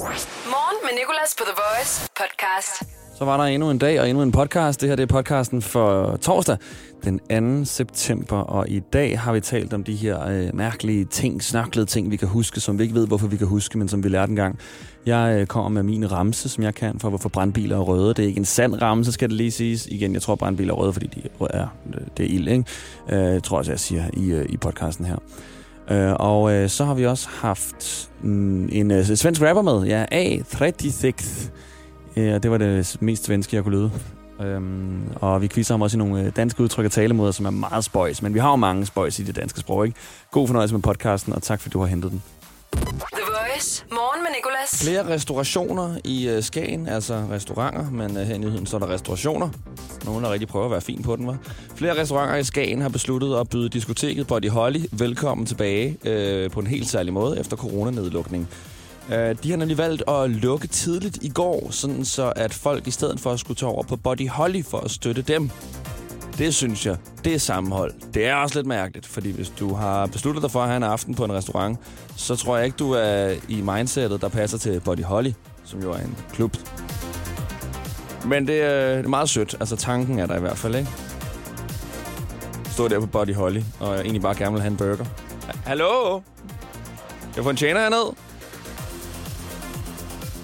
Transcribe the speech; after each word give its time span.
Morgen 0.00 0.76
med 0.82 0.90
Nicolas 0.98 1.34
på 1.38 1.44
The 1.44 1.54
Voice 1.56 2.08
podcast. 2.16 2.82
Så 3.18 3.24
var 3.24 3.36
der 3.36 3.44
endnu 3.44 3.70
en 3.70 3.78
dag 3.78 4.00
og 4.00 4.08
endnu 4.08 4.22
en 4.22 4.32
podcast. 4.32 4.80
Det 4.80 4.88
her 4.88 4.96
det 4.96 5.02
er 5.02 5.06
podcasten 5.06 5.62
for 5.62 6.16
torsdag, 6.16 6.56
den 7.04 7.64
2. 7.64 7.64
september. 7.64 8.36
Og 8.36 8.68
i 8.68 8.80
dag 8.92 9.20
har 9.20 9.32
vi 9.32 9.40
talt 9.40 9.72
om 9.72 9.84
de 9.84 9.94
her 9.94 10.26
øh, 10.26 10.54
mærkelige 10.54 11.04
ting, 11.04 11.42
snaklede 11.42 11.86
ting, 11.86 12.10
vi 12.10 12.16
kan 12.16 12.28
huske, 12.28 12.60
som 12.60 12.78
vi 12.78 12.82
ikke 12.82 12.94
ved, 12.94 13.06
hvorfor 13.06 13.26
vi 13.26 13.36
kan 13.36 13.46
huske, 13.46 13.78
men 13.78 13.88
som 13.88 14.04
vi 14.04 14.08
lærte 14.08 14.30
engang. 14.30 14.58
Jeg 15.06 15.36
øh, 15.40 15.46
kommer 15.46 15.68
med 15.68 15.82
min 15.82 16.12
ramse, 16.12 16.48
som 16.48 16.64
jeg 16.64 16.74
kan 16.74 17.00
for, 17.00 17.08
hvorfor 17.08 17.28
brandbiler 17.28 17.76
er 17.76 17.80
røde. 17.80 18.08
Det 18.08 18.18
er 18.18 18.26
ikke 18.26 18.38
en 18.38 18.44
sand 18.44 18.82
ramse, 18.82 19.12
skal 19.12 19.28
det 19.28 19.36
lige 19.36 19.50
siges. 19.50 19.86
Igen, 19.86 20.14
jeg 20.14 20.22
tror, 20.22 20.34
brandbiler 20.34 20.74
er 20.74 20.78
røde, 20.78 20.92
fordi 20.92 21.06
de 21.06 21.28
er, 21.50 21.66
det 22.16 22.24
er 22.24 22.34
ild, 22.34 22.48
ikke? 22.48 22.64
Øh, 23.08 23.18
jeg 23.18 23.42
tror 23.42 23.58
også, 23.58 23.72
jeg 23.72 23.80
siger 23.80 24.04
i, 24.12 24.30
øh, 24.30 24.46
i 24.48 24.56
podcasten 24.56 25.04
her. 25.04 25.16
Øh, 25.90 26.12
og 26.12 26.52
øh, 26.52 26.68
så 26.68 26.84
har 26.84 26.94
vi 26.94 27.06
også 27.06 27.28
haft 27.28 28.10
mm, 28.22 28.68
en 28.72 28.90
øh, 28.90 29.04
svensk 29.04 29.42
rapper 29.42 29.62
med, 29.62 29.86
ja, 29.86 30.04
A36. 30.04 31.50
Ja, 32.16 32.22
øh, 32.22 32.42
det 32.42 32.50
var 32.50 32.58
det 32.58 32.96
mest 33.00 33.24
svenske, 33.24 33.56
jeg 33.56 33.64
kunne 33.64 33.76
lyde. 33.76 33.90
Øhm, 34.40 35.02
og 35.14 35.42
vi 35.42 35.48
quizzer 35.48 35.74
ham 35.74 35.82
også 35.82 35.96
i 35.96 35.98
nogle 35.98 36.22
øh, 36.22 36.32
danske 36.36 36.62
udtryk 36.62 36.84
og 36.84 36.92
talemåder, 36.92 37.32
som 37.32 37.46
er 37.46 37.50
meget 37.50 37.84
spøjs. 37.84 38.22
Men 38.22 38.34
vi 38.34 38.38
har 38.38 38.50
jo 38.50 38.56
mange 38.56 38.86
spøjs 38.86 39.18
i 39.18 39.22
det 39.22 39.36
danske 39.36 39.60
sprog, 39.60 39.86
ikke? 39.86 39.98
God 40.30 40.46
fornøjelse 40.46 40.74
med 40.74 40.82
podcasten, 40.82 41.32
og 41.32 41.42
tak 41.42 41.60
fordi 41.60 41.72
du 41.72 41.80
har 41.80 41.86
hentet 41.86 42.10
den. 42.10 42.22
The 43.60 43.94
Morgen 43.94 44.22
med 44.22 44.30
Nicolas. 44.36 44.84
Flere 44.84 45.14
restaurationer 45.14 45.96
i 46.04 46.28
øh, 46.28 46.42
Skagen, 46.42 46.88
altså 46.88 47.24
restauranter, 47.30 47.90
men 47.90 48.16
øh, 48.16 48.26
her 48.26 48.34
i 48.34 48.38
nyheden 48.38 48.66
står 48.66 48.78
der 48.78 48.88
restaurationer. 48.88 49.48
Nogen 50.04 50.24
der 50.24 50.32
rigtig 50.32 50.48
prøver 50.48 50.64
at 50.64 50.70
være 50.70 50.80
fin 50.80 51.02
på 51.02 51.16
den, 51.16 51.26
var. 51.26 51.38
Flere 51.74 52.00
restauranter 52.00 52.36
i 52.36 52.44
Skagen 52.44 52.80
har 52.80 52.88
besluttet 52.88 53.36
at 53.36 53.48
byde 53.48 53.68
diskoteket 53.68 54.26
Body 54.26 54.50
Holly 54.50 54.80
velkommen 54.92 55.46
tilbage 55.46 55.96
øh, 56.04 56.50
på 56.50 56.60
en 56.60 56.66
helt 56.66 56.88
særlig 56.88 57.12
måde 57.12 57.40
efter 57.40 57.56
coronanedlukning. 57.56 58.48
Øh, 59.12 59.36
de 59.42 59.50
har 59.50 59.56
nemlig 59.56 59.78
valgt 59.78 60.02
at 60.08 60.30
lukke 60.30 60.68
tidligt 60.68 61.18
i 61.22 61.28
går, 61.28 61.68
sådan 61.70 62.04
så 62.04 62.32
at 62.36 62.54
folk 62.54 62.86
i 62.86 62.90
stedet 62.90 63.20
for 63.20 63.30
at 63.30 63.40
skulle 63.40 63.56
tage 63.56 63.70
over 63.70 63.82
på 63.82 63.96
Body 63.96 64.28
Holly 64.28 64.64
for 64.64 64.78
at 64.78 64.90
støtte 64.90 65.22
dem. 65.22 65.50
Det 66.40 66.54
synes 66.54 66.86
jeg, 66.86 66.96
det 67.24 67.34
er 67.34 67.38
sammenhold. 67.38 67.92
Det 68.14 68.26
er 68.26 68.34
også 68.34 68.58
lidt 68.58 68.66
mærkeligt, 68.66 69.06
fordi 69.06 69.30
hvis 69.30 69.48
du 69.48 69.74
har 69.74 70.06
besluttet 70.06 70.42
dig 70.42 70.50
for 70.50 70.60
at 70.60 70.66
have 70.66 70.76
en 70.76 70.82
aften 70.82 71.14
på 71.14 71.24
en 71.24 71.32
restaurant, 71.32 71.78
så 72.16 72.36
tror 72.36 72.56
jeg 72.56 72.66
ikke, 72.66 72.76
du 72.76 72.92
er 72.92 73.34
i 73.48 73.60
mindsetet, 73.60 74.20
der 74.20 74.28
passer 74.28 74.58
til 74.58 74.80
Body 74.80 75.04
Holly, 75.04 75.32
som 75.64 75.82
jo 75.82 75.92
er 75.92 75.98
en 75.98 76.16
klub. 76.32 76.56
Men 78.24 78.46
det 78.46 78.62
er, 78.62 78.96
det 78.96 79.04
er 79.04 79.08
meget 79.08 79.28
sødt. 79.28 79.56
Altså 79.60 79.76
tanken 79.76 80.18
er 80.18 80.26
der 80.26 80.36
i 80.36 80.40
hvert 80.40 80.58
fald, 80.58 80.74
ikke? 80.74 80.90
Stå 82.70 82.88
der 82.88 83.00
på 83.00 83.06
Body 83.06 83.34
Holly, 83.34 83.60
og 83.80 83.94
jeg 83.94 84.00
egentlig 84.00 84.22
bare 84.22 84.34
gerne 84.34 84.52
vil 84.52 84.60
have 84.60 84.70
en 84.70 84.76
burger. 84.76 85.04
Hallo? 85.64 86.20
Jeg 87.36 87.44
får 87.44 87.50
en 87.50 87.56
tjener 87.56 87.80
herned? 87.80 88.29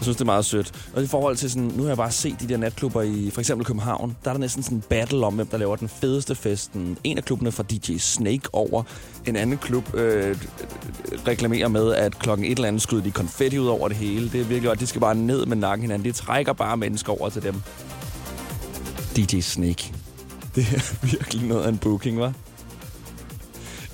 Synes, 0.06 0.16
det 0.16 0.22
er 0.22 0.26
meget 0.26 0.44
sødt. 0.44 0.72
Og 0.94 1.02
i 1.02 1.06
forhold 1.06 1.36
til 1.36 1.50
sådan, 1.50 1.72
nu 1.76 1.82
har 1.82 1.90
jeg 1.90 1.96
bare 1.96 2.10
set 2.10 2.40
de 2.40 2.48
der 2.48 2.56
natklubber 2.56 3.02
i 3.02 3.30
for 3.30 3.40
eksempel 3.40 3.66
København. 3.66 4.16
Der 4.24 4.30
er 4.30 4.34
der 4.34 4.40
næsten 4.40 4.62
sådan 4.62 4.78
en 4.78 4.84
battle 4.88 5.26
om, 5.26 5.34
hvem 5.34 5.46
der 5.46 5.58
laver 5.58 5.76
den 5.76 5.88
fedeste 5.88 6.34
festen. 6.34 6.98
En 7.04 7.18
af 7.18 7.24
klubbene 7.24 7.52
fra 7.52 7.62
DJ 7.62 7.96
Snake 7.96 8.48
over. 8.52 8.82
En 9.26 9.36
anden 9.36 9.58
klub 9.58 9.94
øh, 9.94 10.36
reklamerer 11.26 11.68
med, 11.68 11.94
at 11.94 12.18
klokken 12.18 12.46
et 12.46 12.50
eller 12.50 12.68
andet 12.68 12.82
skyder 12.82 13.02
de 13.02 13.10
konfetti 13.10 13.58
ud 13.58 13.66
over 13.66 13.88
det 13.88 13.96
hele. 13.96 14.30
Det 14.32 14.40
er 14.40 14.44
virkelig 14.44 14.68
godt. 14.68 14.80
De 14.80 14.86
skal 14.86 15.00
bare 15.00 15.14
ned 15.14 15.46
med 15.46 15.56
nakken 15.56 15.82
hinanden. 15.82 16.04
Det 16.04 16.14
trækker 16.14 16.52
bare 16.52 16.76
mennesker 16.76 17.20
over 17.20 17.28
til 17.28 17.42
dem. 17.42 17.54
DJ 19.16 19.40
Snake. 19.40 19.92
Det 20.54 20.66
er 20.72 21.06
virkelig 21.06 21.48
noget 21.48 21.64
af 21.64 21.68
en 21.68 21.78
booking, 21.78 22.18
var. 22.18 22.32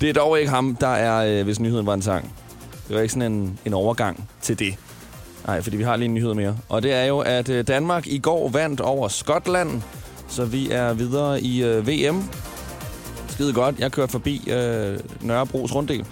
Det 0.01 0.09
er 0.09 0.13
dog 0.13 0.39
ikke 0.39 0.49
ham, 0.49 0.75
der 0.75 0.87
er, 0.87 1.39
øh, 1.39 1.43
hvis 1.43 1.59
nyheden 1.59 1.85
var 1.85 1.93
en 1.93 2.01
sang. 2.01 2.33
Det 2.87 2.95
var 2.95 3.01
ikke 3.01 3.13
sådan 3.13 3.31
en, 3.31 3.59
en 3.65 3.73
overgang 3.73 4.29
til 4.41 4.59
det. 4.59 4.77
Nej, 5.47 5.61
fordi 5.61 5.77
vi 5.77 5.83
har 5.83 5.95
lige 5.95 6.05
en 6.05 6.13
nyhed 6.13 6.33
mere. 6.33 6.57
Og 6.69 6.83
det 6.83 6.93
er 6.93 7.05
jo, 7.05 7.19
at 7.19 7.49
øh, 7.49 7.67
Danmark 7.67 8.07
i 8.07 8.17
går 8.17 8.49
vandt 8.49 8.81
over 8.81 9.07
Skotland, 9.07 9.81
så 10.27 10.45
vi 10.45 10.71
er 10.71 10.93
videre 10.93 11.41
i 11.41 11.63
øh, 11.63 11.87
VM. 11.87 12.23
Skide 13.27 13.53
godt. 13.53 13.79
Jeg 13.79 13.91
kørte 13.91 14.11
forbi 14.11 14.41
øh, 14.51 14.99
Nørrebros 15.21 15.75
runddel 15.75 16.05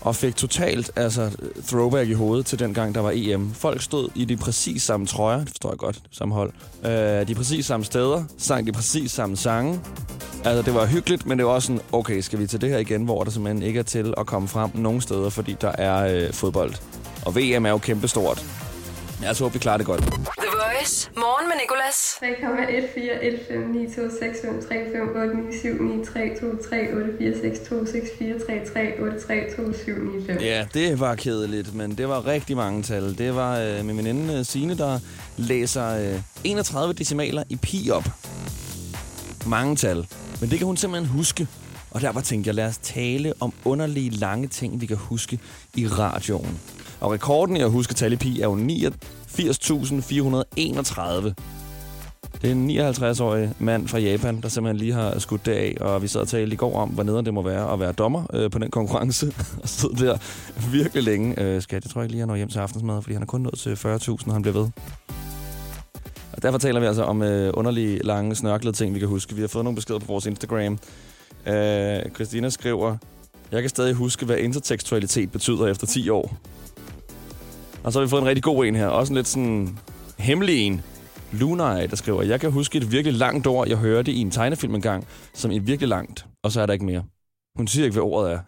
og 0.00 0.16
fik 0.16 0.36
totalt 0.36 0.90
altså, 0.96 1.30
throwback 1.66 2.08
i 2.08 2.12
hovedet 2.12 2.46
til 2.46 2.58
den 2.58 2.74
gang, 2.74 2.94
der 2.94 3.00
var 3.00 3.12
EM. 3.14 3.54
Folk 3.54 3.82
stod 3.82 4.08
i 4.14 4.24
de 4.24 4.36
præcis 4.36 4.82
samme 4.82 5.06
trøjer, 5.06 5.38
det 5.38 5.48
forstår 5.48 5.70
jeg 5.70 5.78
godt, 5.78 6.02
samme 6.10 6.34
hold. 6.34 6.52
Øh, 6.84 7.28
de 7.28 7.34
præcis 7.34 7.66
samme 7.66 7.84
steder, 7.84 8.24
sang 8.38 8.66
de 8.66 8.72
præcis 8.72 9.10
samme 9.10 9.36
sange. 9.36 9.80
Altså, 10.44 10.62
det 10.62 10.74
var 10.74 10.86
hyggeligt, 10.86 11.26
men 11.26 11.38
det 11.38 11.46
var 11.46 11.52
også 11.52 11.66
sådan, 11.66 11.82
okay, 11.92 12.20
skal 12.20 12.38
vi 12.38 12.46
til 12.46 12.60
det 12.60 12.70
her 12.70 12.78
igen, 12.78 13.04
hvor 13.04 13.24
der 13.24 13.30
simpelthen 13.30 13.62
ikke 13.62 13.78
er 13.78 13.84
til 13.84 14.14
at 14.16 14.26
komme 14.26 14.48
frem 14.48 14.70
nogen 14.74 15.00
steder, 15.00 15.30
fordi 15.30 15.56
der 15.60 15.72
er 15.78 16.24
øh, 16.26 16.32
fodbold. 16.32 16.74
Og 17.28 17.36
VM 17.36 17.66
er 17.66 17.70
jo 17.70 17.78
kæmpestort. 17.78 18.44
Jeg 19.20 19.28
altså 19.28 19.44
håber, 19.44 19.52
vi 19.52 19.58
klarer 19.58 19.76
det 19.76 19.86
godt. 19.86 20.00
The 20.02 20.10
Voice. 20.62 21.10
Morgen 21.16 21.48
med 21.48 21.56
Nicolas. 21.62 22.18
3,14959352 30.28 30.42
Ja, 30.44 30.66
det 30.74 31.00
var 31.00 31.14
kedeligt, 31.14 31.74
men 31.74 31.98
det 31.98 32.08
var 32.08 32.26
rigtig 32.26 32.56
mange 32.56 32.82
tal. 32.82 33.18
Det 33.18 33.34
var 33.34 33.58
øh, 33.58 33.84
min 33.84 33.96
veninde 33.96 34.38
øh, 34.38 34.44
Signe, 34.44 34.78
der 34.78 34.98
læser 35.36 36.12
øh, 36.14 36.20
31 36.44 36.92
decimaler 36.92 37.42
i 37.48 37.56
pi 37.56 37.90
op. 37.92 38.04
Mange 39.46 39.76
tal. 39.76 40.06
Men 40.40 40.50
det 40.50 40.58
kan 40.58 40.66
hun 40.66 40.76
simpelthen 40.76 41.10
huske. 41.10 41.48
Og 41.90 42.00
derfor 42.00 42.20
tænkte 42.20 42.48
jeg, 42.48 42.54
lad 42.54 42.66
os 42.66 42.78
tale 42.78 43.32
om 43.40 43.52
underlige 43.64 44.10
lange 44.10 44.48
ting, 44.48 44.80
vi 44.80 44.86
kan 44.86 44.96
huske 44.96 45.38
i 45.74 45.86
radioen. 45.86 46.60
Og 47.00 47.12
rekorden 47.12 47.56
i 47.56 47.60
at 47.60 47.70
huske 47.70 47.94
tal 47.94 48.12
i 48.12 48.16
pi 48.16 48.40
er 48.40 48.44
jo 48.44 48.54
89.431. 48.54 51.34
Det 52.42 52.50
er 52.50 52.52
en 52.52 52.70
59-årig 52.70 53.52
mand 53.58 53.88
fra 53.88 53.98
Japan, 53.98 54.40
der 54.40 54.48
simpelthen 54.48 54.76
lige 54.76 54.92
har 54.92 55.18
skudt 55.18 55.46
det 55.46 55.52
af, 55.52 55.76
og 55.80 56.02
vi 56.02 56.08
sad 56.08 56.20
og 56.20 56.28
talte 56.28 56.52
i 56.52 56.56
går 56.56 56.76
om, 56.76 56.88
hvor 56.88 57.02
nederen 57.02 57.26
det 57.26 57.34
må 57.34 57.42
være 57.42 57.72
at 57.72 57.80
være 57.80 57.92
dommer 57.92 58.24
øh, 58.32 58.50
på 58.50 58.58
den 58.58 58.70
konkurrence, 58.70 59.34
og 59.62 59.68
stod 59.68 59.94
der 59.94 60.18
virkelig 60.72 61.02
længe. 61.02 61.42
Øh, 61.42 61.62
skat, 61.62 61.84
jeg 61.84 61.90
tror 61.90 62.02
ikke 62.02 62.12
lige, 62.12 62.20
han 62.20 62.28
når 62.28 62.36
hjem 62.36 62.48
til 62.48 62.58
aftensmad, 62.58 63.02
fordi 63.02 63.12
han 63.12 63.22
er 63.22 63.26
kun 63.26 63.40
nået 63.40 63.58
til 63.58 63.74
40.000, 63.74 64.26
og 64.26 64.32
han 64.32 64.42
bliver 64.42 64.58
ved. 64.58 64.68
Og 66.32 66.42
derfor 66.42 66.58
taler 66.58 66.80
vi 66.80 66.86
altså 66.86 67.02
om 67.02 67.22
øh, 67.22 67.50
underlige, 67.54 68.00
lange, 68.04 68.34
snørklede 68.34 68.76
ting, 68.76 68.94
vi 68.94 68.98
kan 68.98 69.08
huske. 69.08 69.34
Vi 69.34 69.40
har 69.40 69.48
fået 69.48 69.64
nogle 69.64 69.76
beskeder 69.76 69.98
på 69.98 70.06
vores 70.06 70.26
Instagram. 70.26 70.78
Øh, 71.46 72.10
Christina 72.14 72.50
skriver, 72.50 72.96
jeg 73.52 73.60
kan 73.60 73.68
stadig 73.68 73.94
huske, 73.94 74.26
hvad 74.26 74.36
intertekstualitet 74.36 75.32
betyder 75.32 75.66
efter 75.66 75.86
10 75.86 76.08
år. 76.08 76.36
Og 77.88 77.92
så 77.92 77.98
har 77.98 78.06
vi 78.06 78.10
fået 78.10 78.22
en 78.22 78.28
rigtig 78.28 78.42
god 78.42 78.64
en 78.64 78.76
her. 78.76 78.86
Også 78.86 79.12
en 79.12 79.16
lidt 79.16 79.28
sådan 79.28 79.78
hemmelig 80.18 80.58
en. 80.60 80.82
Lunai, 81.32 81.86
der 81.86 81.96
skriver, 81.96 82.22
jeg 82.22 82.40
kan 82.40 82.50
huske 82.50 82.78
et 82.78 82.92
virkelig 82.92 83.18
langt 83.18 83.46
ord, 83.46 83.68
jeg 83.68 83.76
hørte 83.76 84.12
i 84.12 84.18
en 84.20 84.30
tegnefilm 84.30 84.74
engang, 84.74 85.06
som 85.34 85.50
er 85.50 85.60
virkelig 85.60 85.88
langt, 85.88 86.26
og 86.42 86.52
så 86.52 86.60
er 86.60 86.66
der 86.66 86.72
ikke 86.72 86.84
mere. 86.84 87.04
Hun 87.56 87.68
siger 87.68 87.84
ikke, 87.84 87.92
hvad 87.94 88.02
ordet 88.02 88.32
er. 88.32 88.38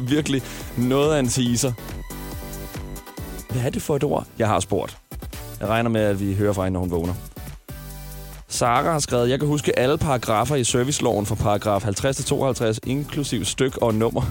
virkelig 0.14 0.42
noget 0.78 1.14
af 1.14 1.18
en 1.18 1.28
teaser. 1.28 1.72
Hvad 3.52 3.62
er 3.62 3.70
det 3.70 3.82
for 3.82 3.96
et 3.96 4.04
ord? 4.04 4.26
Jeg 4.38 4.48
har 4.48 4.60
spurgt. 4.60 4.98
Jeg 5.60 5.68
regner 5.68 5.90
med, 5.90 6.00
at 6.00 6.20
vi 6.20 6.34
hører 6.34 6.52
fra 6.52 6.64
hende, 6.64 6.72
når 6.72 6.80
hun 6.80 6.90
vågner. 6.90 7.14
Sara 8.48 8.92
har 8.92 8.98
skrevet, 8.98 9.30
jeg 9.30 9.38
kan 9.38 9.48
huske 9.48 9.78
alle 9.78 9.98
paragrafer 9.98 10.56
i 10.56 10.64
serviceloven 10.64 11.26
fra 11.26 11.34
paragraf 11.34 11.82
50 11.82 12.16
til 12.16 12.24
52, 12.24 12.80
inklusiv 12.86 13.44
styk 13.44 13.76
og 13.76 13.94
nummer. 13.94 14.22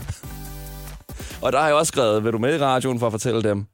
og 1.43 1.51
der 1.51 1.59
har 1.59 1.67
jeg 1.67 1.75
også 1.75 1.89
skrevet, 1.89 2.23
vil 2.23 2.33
du 2.33 2.37
med 2.37 2.55
i 2.55 2.63
radioen 2.63 2.99
for 2.99 3.05
at 3.05 3.13
fortælle 3.13 3.43
dem? 3.43 3.67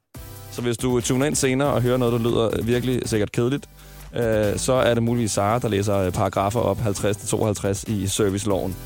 Så 0.54 0.62
hvis 0.62 0.76
du 0.76 1.00
tuner 1.00 1.26
ind 1.26 1.34
senere 1.34 1.68
og 1.68 1.82
hører 1.82 1.96
noget, 1.96 2.12
der 2.12 2.18
lyder 2.18 2.62
virkelig 2.62 3.02
sikkert 3.08 3.32
kedeligt, 3.32 3.68
øh, 4.16 4.56
så 4.56 4.72
er 4.72 4.94
det 4.94 5.02
muligvis 5.02 5.30
Sara, 5.30 5.58
der 5.58 5.68
læser 5.68 5.96
øh, 5.96 6.12
paragrafer 6.12 6.60
op 6.60 6.78
50-52 6.78 7.92
i 7.92 8.06
serviceloven. 8.06 8.76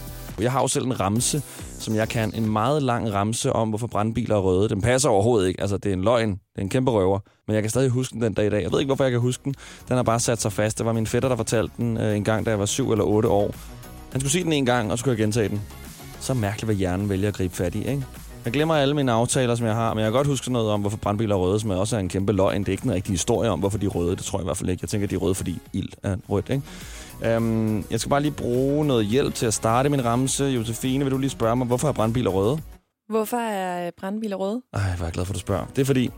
Jeg 0.40 0.52
har 0.52 0.60
jo 0.60 0.68
selv 0.68 0.84
en 0.84 1.00
ramse, 1.00 1.42
som 1.78 1.94
jeg 1.94 2.08
kan. 2.08 2.34
En 2.34 2.52
meget 2.52 2.82
lang 2.82 3.12
ramse 3.12 3.52
om, 3.52 3.68
hvorfor 3.68 3.86
brandbiler 3.86 4.36
er 4.36 4.40
røde. 4.40 4.68
Den 4.68 4.80
passer 4.80 5.08
overhovedet 5.08 5.48
ikke. 5.48 5.60
Altså, 5.60 5.76
det 5.76 5.88
er 5.88 5.92
en 5.92 6.02
løgn. 6.02 6.30
Det 6.30 6.38
er 6.56 6.62
en 6.62 6.68
kæmpe 6.68 6.90
røver. 6.90 7.18
Men 7.46 7.54
jeg 7.54 7.62
kan 7.62 7.70
stadig 7.70 7.90
huske 7.90 8.14
den 8.14 8.22
den 8.22 8.34
dag 8.34 8.46
i 8.46 8.50
dag. 8.50 8.62
Jeg 8.62 8.72
ved 8.72 8.80
ikke, 8.80 8.88
hvorfor 8.88 9.04
jeg 9.04 9.10
kan 9.10 9.20
huske 9.20 9.44
den. 9.44 9.54
Den 9.88 9.96
har 9.96 10.02
bare 10.02 10.20
sat 10.20 10.40
sig 10.42 10.52
fast. 10.52 10.78
Det 10.78 10.86
var 10.86 10.92
min 10.92 11.06
fætter, 11.06 11.28
der 11.28 11.36
fortalte 11.36 11.72
den 11.76 11.96
øh, 11.96 12.16
en 12.16 12.24
gang, 12.24 12.46
da 12.46 12.50
jeg 12.50 12.58
var 12.58 12.66
syv 12.66 12.92
eller 12.92 13.04
otte 13.04 13.28
år. 13.28 13.54
Han 14.12 14.20
skulle 14.20 14.32
sige 14.32 14.44
den 14.44 14.52
en 14.52 14.66
gang, 14.66 14.92
og 14.92 14.98
så 14.98 15.00
skulle 15.00 15.12
jeg 15.12 15.18
gentage 15.18 15.48
den. 15.48 15.60
Så 16.20 16.34
mærkeligt, 16.34 16.64
hvad 16.64 16.74
hjernen 16.74 17.08
vælger 17.08 17.28
at 17.28 17.34
gribe 17.34 17.56
fat 17.56 17.74
i, 17.74 17.78
ikke? 17.78 18.04
Jeg 18.48 18.52
glemmer 18.52 18.74
alle 18.74 18.94
mine 18.94 19.12
aftaler, 19.12 19.54
som 19.54 19.66
jeg 19.66 19.74
har, 19.74 19.94
men 19.94 20.00
jeg 20.00 20.06
kan 20.06 20.12
godt 20.12 20.26
huske 20.26 20.52
noget 20.52 20.70
om, 20.70 20.80
hvorfor 20.80 20.96
brandbiler 20.96 21.34
er 21.34 21.38
røde, 21.38 21.60
som 21.60 21.70
også 21.70 21.96
er 21.96 22.00
en 22.00 22.08
kæmpe 22.08 22.32
løgn. 22.32 22.60
Det 22.60 22.68
er 22.68 22.72
ikke 22.72 22.84
en 22.84 22.92
rigtig 22.92 23.12
historie 23.12 23.50
om, 23.50 23.58
hvorfor 23.58 23.78
de 23.78 23.86
er 23.86 23.90
røde. 23.90 24.16
Det 24.16 24.24
tror 24.24 24.38
jeg 24.38 24.42
i 24.42 24.44
hvert 24.44 24.56
fald 24.56 24.70
ikke. 24.70 24.82
Jeg 24.82 24.88
tænker, 24.88 25.06
de 25.06 25.14
er 25.14 25.18
røde, 25.18 25.34
fordi 25.34 25.58
ild 25.72 25.88
er 26.02 26.16
rødt, 26.28 26.50
ikke? 26.50 27.36
Um, 27.36 27.84
jeg 27.90 28.00
skal 28.00 28.10
bare 28.10 28.22
lige 28.22 28.32
bruge 28.32 28.84
noget 28.84 29.06
hjælp 29.06 29.34
til 29.34 29.46
at 29.46 29.54
starte 29.54 29.88
min 29.88 30.04
ramse. 30.04 30.44
Josefine, 30.44 31.04
vil 31.04 31.12
du 31.12 31.18
lige 31.18 31.30
spørge 31.30 31.56
mig, 31.56 31.66
hvorfor 31.66 31.88
er 31.88 31.92
brandbiler 31.92 32.30
røde? 32.30 32.58
Hvorfor 33.08 33.36
er 33.36 33.90
brandbiler 34.00 34.36
røde? 34.36 34.62
Ej, 34.72 34.80
hvor 34.80 34.88
er 34.88 35.06
jeg 35.06 35.12
glad 35.12 35.24
for, 35.24 35.32
at 35.32 35.34
du 35.34 35.40
spørger. 35.40 35.66
Det 35.76 35.82
er 35.82 35.86
fordi, 35.86 36.10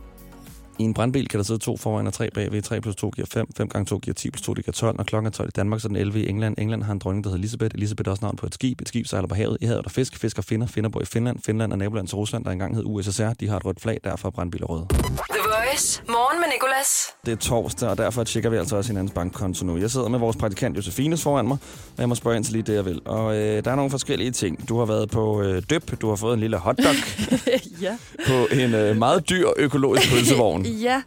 I 0.80 0.82
en 0.82 0.94
brandbil 0.94 1.28
kan 1.28 1.38
der 1.38 1.44
sidde 1.44 1.60
to 1.60 1.76
foran 1.76 2.06
og 2.06 2.12
tre 2.12 2.30
bagved. 2.34 2.62
3 2.62 2.80
plus 2.80 2.96
2 2.96 3.10
giver 3.10 3.26
5, 3.32 3.46
5 3.56 3.68
gange 3.68 3.86
2 3.86 3.98
giver 3.98 4.14
10 4.14 4.30
plus 4.30 4.42
2 4.42 4.54
det 4.54 4.64
giver 4.64 4.72
12. 4.72 4.96
Når 4.96 5.04
klokken 5.04 5.26
er 5.26 5.30
12 5.30 5.48
i 5.48 5.50
Danmark, 5.50 5.80
så 5.80 5.86
er 5.86 5.88
den 5.88 5.96
11 5.96 6.20
i 6.20 6.28
England. 6.28 6.54
England 6.58 6.82
har 6.82 6.92
en 6.92 6.98
dronning, 6.98 7.24
der 7.24 7.30
hedder 7.30 7.38
Elisabeth. 7.38 7.74
Elisabeth 7.74 8.08
er 8.08 8.10
også 8.10 8.24
navn 8.24 8.36
på 8.36 8.46
et 8.46 8.54
skib. 8.54 8.80
Et 8.80 8.88
skib 8.88 9.06
sejler 9.06 9.28
på 9.28 9.34
havet. 9.34 9.58
I 9.60 9.64
havet 9.64 9.78
er 9.78 9.82
der 9.82 9.90
fisk. 9.90 10.16
Fisk 10.18 10.38
og 10.38 10.44
finder. 10.44 10.66
Finder 10.66 10.90
bor 10.90 11.00
i 11.00 11.04
Finland. 11.04 11.38
Finland 11.46 11.72
er 11.72 11.76
naboland 11.76 12.08
til 12.08 12.16
Rusland, 12.16 12.44
der 12.44 12.50
engang 12.50 12.74
hed 12.74 12.82
USSR. 12.86 13.32
De 13.40 13.48
har 13.48 13.56
et 13.56 13.64
rødt 13.64 13.80
flag, 13.80 14.00
derfor 14.04 14.28
er 14.28 14.32
brandbiler 14.32 14.66
røde. 14.66 14.86
The 14.90 15.40
Voice. 15.70 16.02
Morgen 16.08 16.40
med 16.40 16.48
Nicolas. 16.54 17.06
Det 17.26 17.32
er 17.32 17.36
torsdag, 17.36 17.88
og 17.88 17.98
derfor 17.98 18.24
tjekker 18.24 18.50
vi 18.50 18.56
altså 18.56 18.76
også 18.76 18.90
hinandens 18.90 19.12
bankkonto 19.14 19.66
nu. 19.66 19.76
Jeg 19.76 19.90
sidder 19.90 20.08
med 20.08 20.18
vores 20.18 20.36
praktikant 20.36 20.76
Josefines 20.76 21.22
foran 21.22 21.48
mig, 21.48 21.58
og 21.96 22.00
jeg 22.00 22.08
må 22.08 22.14
spørge 22.14 22.36
ind 22.36 22.44
til 22.44 22.52
lige 22.52 22.62
det, 22.62 22.74
jeg 22.74 22.84
vil. 22.84 23.00
Og 23.04 23.36
øh, 23.36 23.64
der 23.64 23.70
er 23.70 23.74
nogle 23.74 23.90
forskellige 23.90 24.30
ting. 24.30 24.68
Du 24.68 24.78
har 24.78 24.86
været 24.86 25.10
på 25.10 25.42
øh, 25.42 25.62
døb, 25.70 26.00
du 26.00 26.08
har 26.08 26.16
fået 26.16 26.34
en 26.34 26.40
lille 26.40 26.56
hotdog 26.56 26.94
ja. 27.86 27.96
på 28.26 28.54
en 28.54 28.74
øh, 28.74 28.96
meget 28.96 29.30
dyr 29.30 29.48
økologisk 29.56 30.10
pølsevogn. 30.12 30.66
ja. 30.88 31.02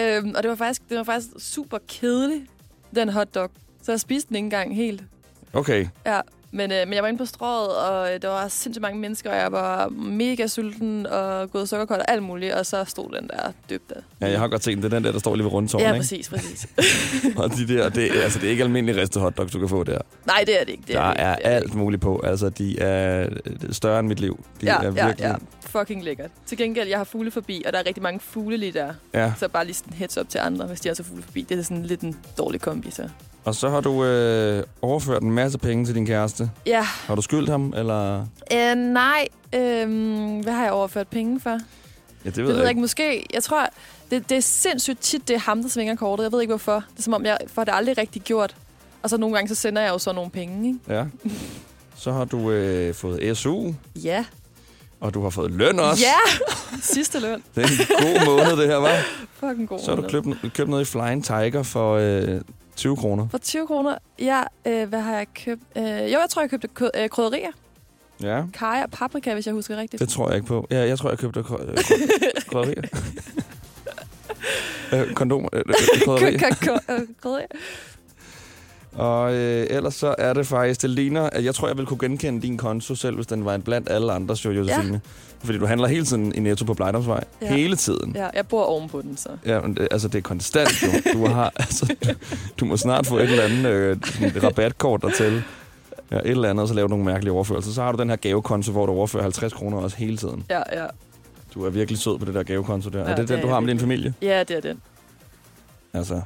Øhm, 0.00 0.32
og 0.36 0.42
det 0.42 0.48
var, 0.48 0.56
faktisk, 0.56 0.82
det 0.88 0.96
var 0.98 1.04
faktisk 1.04 1.28
super 1.38 1.78
kedeligt, 1.88 2.42
den 2.94 3.08
hotdog. 3.08 3.50
Så 3.82 3.92
jeg 3.92 4.00
spiste 4.00 4.28
den 4.28 4.36
ikke 4.36 4.44
engang 4.44 4.76
helt. 4.76 5.02
Okay, 5.52 5.86
Ja. 6.06 6.20
Men, 6.50 6.72
øh, 6.72 6.78
men 6.86 6.94
jeg 6.94 7.02
var 7.02 7.08
inde 7.08 7.18
på 7.18 7.24
strået, 7.24 7.68
og 7.76 8.14
øh, 8.14 8.22
der 8.22 8.28
var 8.28 8.48
sindssygt 8.48 8.82
mange 8.82 9.00
mennesker, 9.00 9.30
og 9.30 9.36
jeg 9.36 9.52
var 9.52 9.88
mega 9.88 10.46
sulten 10.46 11.06
og 11.06 11.50
gået 11.50 11.68
sukkerkold 11.68 12.00
og 12.00 12.10
alt 12.10 12.22
muligt, 12.22 12.54
og 12.54 12.66
så 12.66 12.84
stod 12.84 13.16
den 13.20 13.28
der 13.28 13.52
døbt 13.70 13.92
af. 13.92 14.00
ja, 14.20 14.30
jeg 14.30 14.40
har 14.40 14.48
godt 14.48 14.64
set 14.64 14.74
den. 14.74 14.82
Det 14.82 14.92
er 14.92 14.96
den 14.96 15.04
der, 15.04 15.12
der 15.12 15.18
står 15.18 15.34
lige 15.34 15.44
ved 15.44 15.52
rundtårnen, 15.52 15.86
Ja, 15.88 15.92
præcis, 15.92 16.28
præcis. 16.28 16.66
Og 17.36 17.50
de 17.56 17.68
der, 17.68 17.88
det, 17.88 18.18
er- 18.18 18.22
altså, 18.22 18.38
det 18.38 18.46
er 18.46 18.50
ikke 18.50 18.62
almindelige 18.64 19.00
ristet 19.00 19.22
hotdogs, 19.22 19.52
du 19.52 19.58
kan 19.58 19.68
få 19.68 19.84
der. 19.84 19.98
Nej, 20.26 20.42
det 20.46 20.60
er 20.60 20.64
det 20.64 20.70
ikke. 20.72 20.82
Det 20.86 20.94
Der 20.94 21.00
er, 21.00 21.12
det 21.12 21.18
ikke, 21.18 21.22
er 21.22 21.34
det 21.34 21.44
det 21.44 21.50
alt 21.50 21.74
muligt 21.74 22.02
på. 22.02 22.20
Altså, 22.24 22.48
de 22.48 22.78
er 22.80 23.28
øh, 23.46 23.72
større 23.72 24.00
end 24.00 24.08
mit 24.08 24.20
liv. 24.20 24.44
De 24.60 24.66
Ja, 24.66 24.76
er 24.78 24.82
ja, 24.82 24.88
virkelig... 24.90 25.16
ja. 25.20 25.34
Fucking 25.68 26.04
lækkert. 26.04 26.30
Til 26.46 26.58
gengæld, 26.58 26.88
jeg 26.88 26.98
har 26.98 27.04
fugle 27.04 27.30
forbi, 27.30 27.62
og 27.66 27.72
der 27.72 27.78
er 27.78 27.86
rigtig 27.86 28.02
mange 28.02 28.20
fugle 28.20 28.56
lige 28.56 28.72
der. 28.72 28.92
ja. 29.14 29.32
Så 29.38 29.48
bare 29.48 29.64
lige 29.64 29.74
sådan 29.74 29.92
heads 29.92 30.18
up 30.18 30.28
til 30.28 30.38
andre, 30.38 30.66
hvis 30.66 30.80
de 30.80 30.90
også 30.90 31.02
har 31.02 31.08
fugle 31.08 31.22
forbi. 31.22 31.42
Det 31.48 31.58
er 31.58 31.62
sådan 31.62 31.82
lidt 31.82 32.00
en 32.00 32.16
dårlig 32.38 32.60
kombi, 32.60 32.90
så. 32.90 33.08
Og 33.44 33.54
så 33.54 33.68
har 33.68 33.80
du 33.80 34.04
øh, 34.04 34.62
overført 34.82 35.22
en 35.22 35.32
masse 35.32 35.58
penge 35.58 35.84
til 35.86 35.94
din 35.94 36.06
kæreste. 36.06 36.50
Ja, 36.66 36.82
Har 36.82 37.14
du 37.14 37.22
skyldt 37.22 37.50
ham, 37.50 37.72
eller... 37.76 38.26
øh, 38.52 38.74
nej. 38.76 39.28
Øhm, 39.54 40.40
hvad 40.40 40.52
har 40.52 40.62
jeg 40.62 40.72
overført 40.72 41.08
penge 41.08 41.40
for? 41.40 41.50
Ja, 41.50 41.56
det 42.30 42.36
ved 42.36 42.46
Det 42.46 42.54
ved 42.54 42.60
jeg 42.60 42.68
ikke. 42.68 42.80
Måske, 42.80 43.26
jeg 43.34 43.42
tror, 43.42 43.66
det, 44.10 44.28
det 44.30 44.36
er 44.36 44.40
sindssygt 44.42 45.00
tit, 45.00 45.28
det 45.28 45.34
er 45.34 45.40
ham, 45.40 45.62
der 45.62 45.68
svinger 45.68 45.94
kortet. 45.96 46.24
Jeg 46.24 46.32
ved 46.32 46.40
ikke, 46.40 46.50
hvorfor. 46.50 46.74
Det 46.92 46.98
er 46.98 47.02
som 47.02 47.12
om, 47.14 47.24
jeg 47.24 47.38
får 47.46 47.64
det 47.64 47.72
aldrig 47.74 47.98
rigtig 47.98 48.22
gjort. 48.22 48.56
Og 49.02 49.10
så 49.10 49.16
nogle 49.16 49.34
gange, 49.36 49.48
så 49.48 49.54
sender 49.54 49.82
jeg 49.82 49.90
jo 49.90 49.98
så 49.98 50.12
nogle 50.12 50.30
penge, 50.30 50.68
ikke? 50.68 50.78
Ja. 50.88 51.04
Så 51.96 52.12
har 52.12 52.24
du 52.24 52.50
øh, 52.50 52.94
fået 52.94 53.36
SU, 53.38 53.72
Ja. 53.96 54.24
Og 55.00 55.14
du 55.14 55.22
har 55.22 55.30
fået 55.30 55.50
løn 55.50 55.78
også. 55.80 56.04
Ja! 56.04 56.44
Sidste 56.94 57.20
løn. 57.20 57.42
Det 57.54 57.64
er 57.64 57.68
en 57.68 57.76
god 57.96 58.26
måned, 58.26 58.56
det 58.56 58.66
her, 58.68 58.76
var. 58.76 58.96
Fucking 59.40 59.68
god. 59.68 59.78
Så 59.78 59.94
har 59.94 60.02
du 60.02 60.08
købt, 60.08 60.26
købt 60.54 60.70
noget 60.70 60.82
i 60.82 60.84
Flying 60.84 61.24
Tiger 61.24 61.62
for 61.62 61.94
øh, 61.94 62.40
20 62.76 62.96
kroner. 62.96 63.28
For 63.30 63.38
20 63.38 63.66
kroner. 63.66 63.98
Ja, 64.18 64.42
øh, 64.66 64.88
hvad 64.88 65.00
har 65.00 65.16
jeg 65.16 65.26
købt? 65.44 65.62
Øh, 65.76 65.82
jo, 65.84 66.18
jeg 66.18 66.26
tror, 66.30 66.42
jeg 66.42 66.50
købte 66.50 66.68
kød, 66.68 66.90
øh, 66.96 67.08
krydderier. 67.08 67.50
Ja, 68.22 68.42
Kaj 68.54 68.80
og 68.84 68.90
paprika, 68.90 69.34
hvis 69.34 69.46
jeg 69.46 69.54
husker 69.54 69.76
rigtigt. 69.76 70.00
det 70.00 70.08
tror 70.08 70.28
jeg 70.28 70.36
ikke 70.36 70.46
på. 70.48 70.66
Ja, 70.70 70.78
jeg 70.86 70.98
tror, 70.98 71.08
jeg 71.08 71.18
købte 71.18 71.40
krø- 71.40 71.70
øh, 71.70 71.76
krydderier. 72.50 72.82
Øh, 74.92 75.14
Kondom. 75.14 75.48
øh, 75.52 75.62
øh, 75.68 75.74
Krydderier. 76.04 76.38
Kø- 76.38 76.48
kø- 76.60 76.70
kø- 76.88 76.94
øh, 76.94 77.00
krydderier. 77.22 77.46
Og 78.98 79.34
øh, 79.34 79.66
ellers 79.70 79.94
så 79.94 80.14
er 80.18 80.32
det 80.32 80.46
faktisk, 80.46 80.82
det 80.82 80.90
ligner, 80.90 81.30
at 81.30 81.44
jeg 81.44 81.54
tror, 81.54 81.68
jeg 81.68 81.78
vil 81.78 81.86
kunne 81.86 81.98
genkende 81.98 82.42
din 82.42 82.56
konto 82.56 82.94
selv, 82.94 83.16
hvis 83.16 83.26
den 83.26 83.44
var 83.44 83.54
en 83.54 83.62
blandt 83.62 83.90
alle 83.90 84.12
andre, 84.12 84.36
jo, 84.44 84.50
Josefine. 84.50 84.92
Ja. 84.92 85.44
Fordi 85.44 85.58
du 85.58 85.66
handler 85.66 85.88
hele 85.88 86.04
tiden 86.04 86.34
i 86.34 86.40
Netto 86.40 86.64
på 86.64 86.74
Blejdomsvej. 86.74 87.24
Ja. 87.42 87.54
Hele 87.54 87.76
tiden. 87.76 88.12
Ja, 88.16 88.28
jeg 88.34 88.46
bor 88.46 88.64
ovenpå 88.64 89.02
den, 89.02 89.16
så. 89.16 89.28
Ja, 89.46 89.60
men 89.60 89.76
det, 89.76 89.88
altså 89.90 90.08
det 90.08 90.18
er 90.18 90.22
konstant. 90.22 90.70
Du, 90.82 91.18
du, 91.18 91.26
har, 91.26 91.52
altså, 91.56 91.96
du, 92.04 92.10
du 92.60 92.64
må 92.64 92.76
snart 92.76 93.06
få 93.06 93.18
et 93.18 93.22
eller 93.22 93.42
andet 93.42 93.66
øh, 93.66 93.96
rabatkort 94.44 95.02
dertil. 95.02 95.42
Ja, 96.10 96.16
et 96.16 96.30
eller 96.30 96.50
andet, 96.50 96.62
og 96.62 96.68
så 96.68 96.74
lave 96.74 96.88
nogle 96.88 97.04
mærkelige 97.04 97.32
overførelser. 97.32 97.72
Så 97.72 97.82
har 97.82 97.92
du 97.92 97.98
den 97.98 98.08
her 98.08 98.16
gavekonto, 98.16 98.72
hvor 98.72 98.86
du 98.86 98.92
overfører 98.92 99.22
50 99.22 99.52
kroner 99.52 99.78
også 99.78 99.96
hele 99.96 100.16
tiden. 100.16 100.44
Ja, 100.50 100.62
ja. 100.72 100.86
Du 101.54 101.64
er 101.64 101.70
virkelig 101.70 101.98
sød 101.98 102.18
på 102.18 102.24
det 102.24 102.34
der 102.34 102.42
gavekonto 102.42 102.90
der. 102.90 102.98
Ja, 102.98 103.04
er 103.04 103.08
det 103.08 103.28
det 103.28 103.28
den, 103.28 103.40
du 103.40 103.48
har 103.48 103.60
med 103.60 103.68
din 103.68 103.80
familie? 103.80 104.14
Ja, 104.22 104.44
det 104.44 104.56
er 104.56 104.60
den. 104.60 104.80
Altså, 105.94 106.20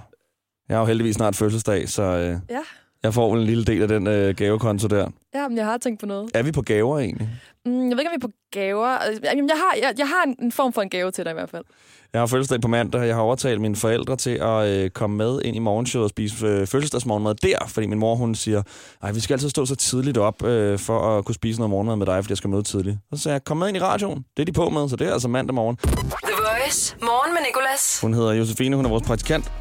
jeg 0.72 0.78
har 0.78 0.82
jo 0.82 0.86
heldigvis 0.86 1.14
snart 1.14 1.36
fødselsdag, 1.36 1.88
så 1.88 2.02
øh, 2.02 2.36
Ja. 2.50 2.58
jeg 3.02 3.14
får 3.14 3.30
vel 3.30 3.40
en 3.40 3.46
lille 3.46 3.64
del 3.64 3.82
af 3.82 3.88
den 3.88 4.06
øh, 4.06 4.34
gavekonto 4.36 4.88
der. 4.88 5.08
Ja, 5.34 5.48
men 5.48 5.56
jeg 5.58 5.66
har 5.66 5.78
tænkt 5.78 6.00
på 6.00 6.06
noget. 6.06 6.30
Er 6.34 6.42
vi 6.42 6.52
på 6.52 6.62
gaver 6.62 6.98
egentlig? 6.98 7.28
Mm, 7.66 7.72
jeg 7.88 7.96
ved 7.96 7.98
ikke, 7.98 8.08
om 8.10 8.12
vi 8.20 8.24
er 8.24 8.28
på 8.28 8.32
gaver. 8.52 8.86
Altså, 8.86 9.20
Jamen, 9.24 9.48
jeg 9.48 9.56
har, 9.56 9.76
jeg, 9.82 9.94
jeg 9.98 10.08
har 10.08 10.34
en, 10.42 10.52
form 10.52 10.72
for 10.72 10.82
en 10.82 10.90
gave 10.90 11.10
til 11.10 11.24
dig 11.24 11.30
i 11.30 11.34
hvert 11.34 11.50
fald. 11.50 11.64
Jeg 12.12 12.20
har 12.20 12.26
fødselsdag 12.26 12.60
på 12.60 12.69
mandag. 12.69 13.00
Jeg 13.06 13.14
har 13.14 13.22
overtalt 13.22 13.60
mine 13.60 13.76
forældre 13.76 14.16
til 14.16 14.30
at 14.30 14.69
øh, 14.69 14.90
komme 14.90 15.16
med 15.16 15.40
ind 15.44 15.56
i 15.56 15.58
morgenshowet 15.58 16.04
og 16.04 16.10
spise 16.10 16.46
øh, 16.46 16.66
fødselsdagsmorgenmad 16.66 17.34
der, 17.34 17.58
fordi 17.69 17.86
min 17.86 17.98
mor 17.98 18.14
hun 18.14 18.34
siger, 18.34 18.62
nej, 19.02 19.12
vi 19.12 19.20
skal 19.20 19.34
altid 19.34 19.48
stå 19.50 19.66
så 19.66 19.74
tidligt 19.76 20.19
op 20.19 20.42
øh, 20.44 20.78
for 20.78 21.19
at 21.19 21.24
kunne 21.24 21.34
spise 21.34 21.58
noget 21.60 21.70
morgenmad 21.70 21.96
med 21.96 22.06
dig, 22.06 22.24
fordi 22.24 22.30
jeg 22.30 22.36
skal 22.38 22.50
møde 22.50 22.62
tidligt. 22.62 22.96
Så 23.14 23.22
sagde 23.22 23.32
jeg, 23.34 23.44
kom 23.44 23.56
med 23.56 23.69
ind 23.69 23.76
i 23.76 23.80
radioen. 23.80 24.24
Det 24.36 24.42
er 24.42 24.46
de 24.46 24.52
på 24.52 24.69
med, 24.70 24.88
så 24.88 24.96
det 24.96 25.08
er 25.08 25.12
altså 25.12 25.28
mandag 25.28 25.54
morgen. 25.54 25.76
The 25.76 25.92
Voice. 26.38 26.96
Morgen 27.02 27.34
med 27.34 27.42
Nicolas. 27.48 28.00
Hun 28.00 28.14
hedder 28.14 28.32
Josefine, 28.32 28.76
hun 28.76 28.84
er 28.84 28.88
vores 28.90 29.02
praktikant, 29.06 29.52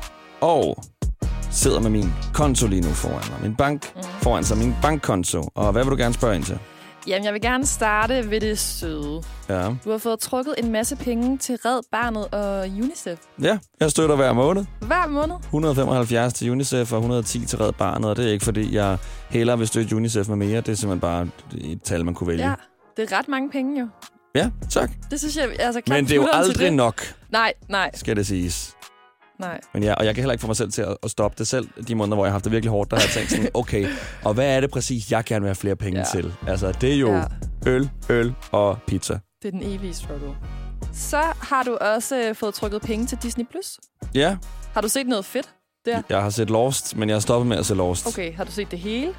og 0.42 0.84
sidder 1.52 1.80
med 1.80 1.90
min 1.90 2.14
konto 2.34 2.68
lige 2.68 2.82
nu 2.82 2.90
foran 2.90 3.24
mig. 3.32 3.42
Min 3.42 3.56
bank 3.56 3.92
Mhm. 3.96 4.04
foran 4.22 4.44
sig, 4.44 4.58
min 4.58 4.76
bankkonto. 4.82 5.44
Og 5.56 5.72
hvad 5.72 5.84
vil 5.84 5.92
du 5.92 5.98
gerne 5.98 6.14
spørge 6.14 6.36
ind 6.36 6.44
til? 6.44 6.60
Jamen, 7.08 7.26
jeg 7.26 7.34
vil 7.34 7.42
gerne 7.42 7.66
starte 7.66 8.30
ved 8.32 8.42
det 8.42 8.60
søde. 8.60 9.24
Ja. 9.50 9.66
Du 9.86 9.92
har 9.92 9.98
fået 9.98 10.20
trukket 10.20 10.56
en 10.58 10.72
masse 10.72 10.96
penge 10.96 11.38
til 11.38 11.56
Red 11.66 11.82
Barnet 11.92 12.28
og 12.28 12.60
UNICEF. 12.68 13.20
ja, 13.42 13.58
jeg 13.80 13.92
støtter 13.92 14.16
hver 14.16 14.34
måned. 14.34 14.66
Hver 14.82 15.08
måned. 15.08 15.36
175 15.44 16.34
til 16.34 16.52
UNICEF 16.52 16.92
og 16.94 16.98
110 17.00 17.46
til 17.46 17.58
Red 17.60 17.72
Barnet, 17.74 18.10
og 18.10 18.16
det 18.16 18.28
er 18.28 18.32
ikke 18.32 18.46
fordi, 18.46 18.76
jeg 18.76 18.98
hellere 19.30 19.58
vil 19.58 19.68
støtte 19.68 19.96
UNICEF 19.96 20.28
med 20.28 20.36
mere. 20.36 20.62
Det 20.62 20.70
er 20.70 20.76
simpelthen 20.76 21.00
bare 21.00 21.28
et 21.62 21.82
tal, 21.84 22.06
man 22.06 22.14
kunne 22.14 22.28
vælge. 22.28 22.50
Ja, 22.50 22.54
det 22.98 23.12
er 23.12 23.18
ret 23.18 23.28
mange 23.28 23.50
penge 23.52 23.80
jo. 23.82 23.88
ja 24.36 24.50
tak. 24.70 24.92
Det 25.12 25.20
synes 25.20 25.38
jeg, 25.38 25.50
altså 25.60 25.82
klap 25.82 25.96
Men 25.96 26.06
det 26.06 26.12
er 26.12 26.16
jo 26.16 26.28
aldrig 26.34 26.72
nok, 26.72 27.02
Nej, 27.32 27.54
nej, 27.70 27.92
skal 27.94 28.16
det 28.16 28.28
siges. 28.28 28.74
Nej. 29.42 29.60
Men 29.74 29.84
ja, 29.84 29.94
og 29.94 30.06
jeg 30.06 30.16
kan 30.16 30.22
heller 30.22 30.32
ikke 30.34 30.42
få 30.42 30.48
mig 30.48 30.56
selv 30.56 30.72
til 30.72 30.82
at, 30.82 30.98
at 31.04 31.12
stoppe 31.12 31.36
det 31.38 31.48
selv. 31.48 31.68
De 31.88 31.96
måneder, 31.96 32.16
hvor 32.16 32.26
jeg 32.26 32.30
har 32.32 32.34
haft 32.34 32.44
det 32.44 32.52
virkelig 32.52 32.72
hårdt, 32.72 32.92
der 32.92 32.98
har 32.98 33.04
jeg 33.04 33.10
tænkt 33.10 33.30
sådan, 33.32 33.50
okay, 33.54 33.88
og 34.24 34.34
hvad 34.34 34.56
er 34.56 34.60
det 34.62 34.72
præcis, 34.72 35.12
jeg 35.12 35.24
gerne 35.26 35.42
vil 35.42 35.48
have 35.48 35.56
flere 35.56 35.76
penge 35.76 36.00
Ja. 36.00 36.06
til? 36.12 36.34
Altså, 36.48 36.72
det 36.82 36.94
er 36.94 36.98
jo 36.98 37.14
Ja, 37.14 37.24
øl, 37.72 37.90
øl 38.10 38.34
og 38.52 38.78
pizza. 38.88 39.14
det 39.42 39.48
er 39.48 39.52
den 39.52 39.64
evige 39.64 39.94
struggle. 39.94 40.30
Så 40.94 41.22
har 41.40 41.64
du 41.64 41.78
også 41.82 42.18
øh, 42.30 42.36
fået 42.36 42.54
trykket 42.54 42.82
penge 42.82 43.06
til 43.06 43.18
Disney+. 43.24 43.46
Plus. 43.52 43.80
Ja, 44.16 44.38
Har 44.74 44.82
du 44.82 44.88
set 44.90 45.08
noget 45.08 45.26
fedt? 45.26 45.50
Der. 45.86 46.02
jeg 46.10 46.22
har 46.22 46.30
set 46.30 46.50
Lost, 46.50 46.98
men 46.98 47.10
jeg 47.10 47.16
har 47.16 47.20
stoppet 47.20 47.48
med 47.48 47.58
at 47.58 47.66
se 47.66 47.76
Lost. 47.76 48.08
Okay, 48.08 48.36
har 48.36 48.44
du 48.44 48.52
set 48.52 48.72
det 48.72 48.80
hele? 48.80 49.14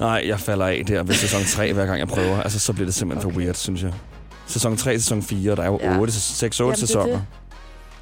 Nej, 0.00 0.22
jeg 0.26 0.40
falder 0.40 0.66
af 0.66 0.82
der 0.88 1.02
ved 1.02 1.14
sæson 1.14 1.40
3, 1.44 1.72
hver 1.72 1.86
gang 1.86 1.98
jeg 1.98 2.08
prøver. 2.08 2.42
Altså, 2.42 2.58
så 2.58 2.72
bliver 2.72 2.86
det 2.86 2.94
simpelthen 2.94 3.26
okay. 3.26 3.34
for 3.34 3.40
weird, 3.40 3.54
synes 3.54 3.82
jeg. 3.82 3.92
Sæson 4.46 4.76
3 4.76 4.98
sæson 4.98 5.22
4, 5.22 5.56
der 5.56 5.62
er 5.62 5.66
jo 5.66 5.78
Ja. 5.82 5.98
8, 5.98 6.12
6-8 6.12 6.62
Jamen, 6.62 6.70
det 6.74 6.82
er 6.82 6.86
sæsoner. 6.86 7.06
det. 7.06 7.24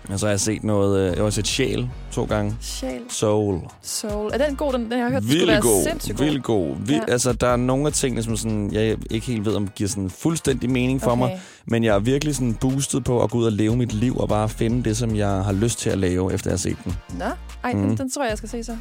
Og 0.09 0.19
så 0.19 0.27
har 0.27 0.31
jeg 0.31 0.41
set 0.41 0.65
noget, 0.65 1.11
øh, 1.11 1.17
jeg 1.17 1.23
har 1.25 1.31
set 1.31 1.47
Sjæl 1.47 1.89
to 2.13 2.25
gange. 2.25 2.57
Sjæl. 2.61 3.01
Soul. 3.09 3.61
Soul. 3.83 4.31
Er 4.35 4.39
den 4.47 4.57
god? 4.57 4.73
Den, 4.73 4.83
den 4.83 4.93
har 4.93 4.99
jeg 4.99 5.11
hørt, 5.11 5.23
den 5.23 5.29
skulle 5.31 5.39
Vildt 5.41 5.53
være 5.53 5.61
god. 5.61 5.85
sindssygt 5.85 6.17
god. 6.19 6.27
Vildt 6.27 6.43
god. 6.45 6.77
Vild, 6.87 7.01
Ja. 7.09 7.13
Altså, 7.13 7.33
der 7.33 7.47
er 7.49 7.57
nogle 7.57 7.87
af 7.87 7.93
tingene, 7.93 8.23
som 8.23 8.37
sådan, 8.37 8.73
jeg 8.73 8.97
ikke 9.11 9.27
helt 9.27 9.45
ved, 9.45 9.55
om 9.55 9.69
giver 9.69 9.89
sådan 9.89 10.11
fuldstændig 10.11 10.71
mening 10.71 11.03
for 11.03 11.11
okay. 11.11 11.19
mig. 11.21 11.41
Men 11.67 11.85
jeg 11.85 11.95
er 11.95 11.99
virkelig 11.99 12.35
sådan 12.35 12.55
boostet 12.55 13.05
på 13.05 13.23
at 13.23 13.31
gå 13.31 13.39
ud 13.39 13.45
og 13.45 13.53
leve 13.53 13.77
mit 13.77 13.93
liv 13.93 14.17
og 14.17 14.29
bare 14.29 14.49
finde 14.49 14.85
det, 14.85 14.97
som 14.97 15.17
jeg 15.17 15.29
har 15.29 15.53
lyst 15.53 15.79
til 15.79 15.91
at 15.91 15.99
lave, 15.99 16.33
efter 16.35 16.51
jeg 16.51 16.53
har 16.53 16.59
set 16.59 16.77
den. 16.85 16.97
Nå, 17.19 17.25
ej, 17.65 17.73
Mhm. 17.73 17.83
mm. 17.83 17.89
den, 17.89 17.97
den 17.99 18.11
tror 18.11 18.23
jeg, 18.23 18.31
jeg 18.31 18.39
skal 18.39 18.49
se 18.49 18.65
så. 18.65 18.77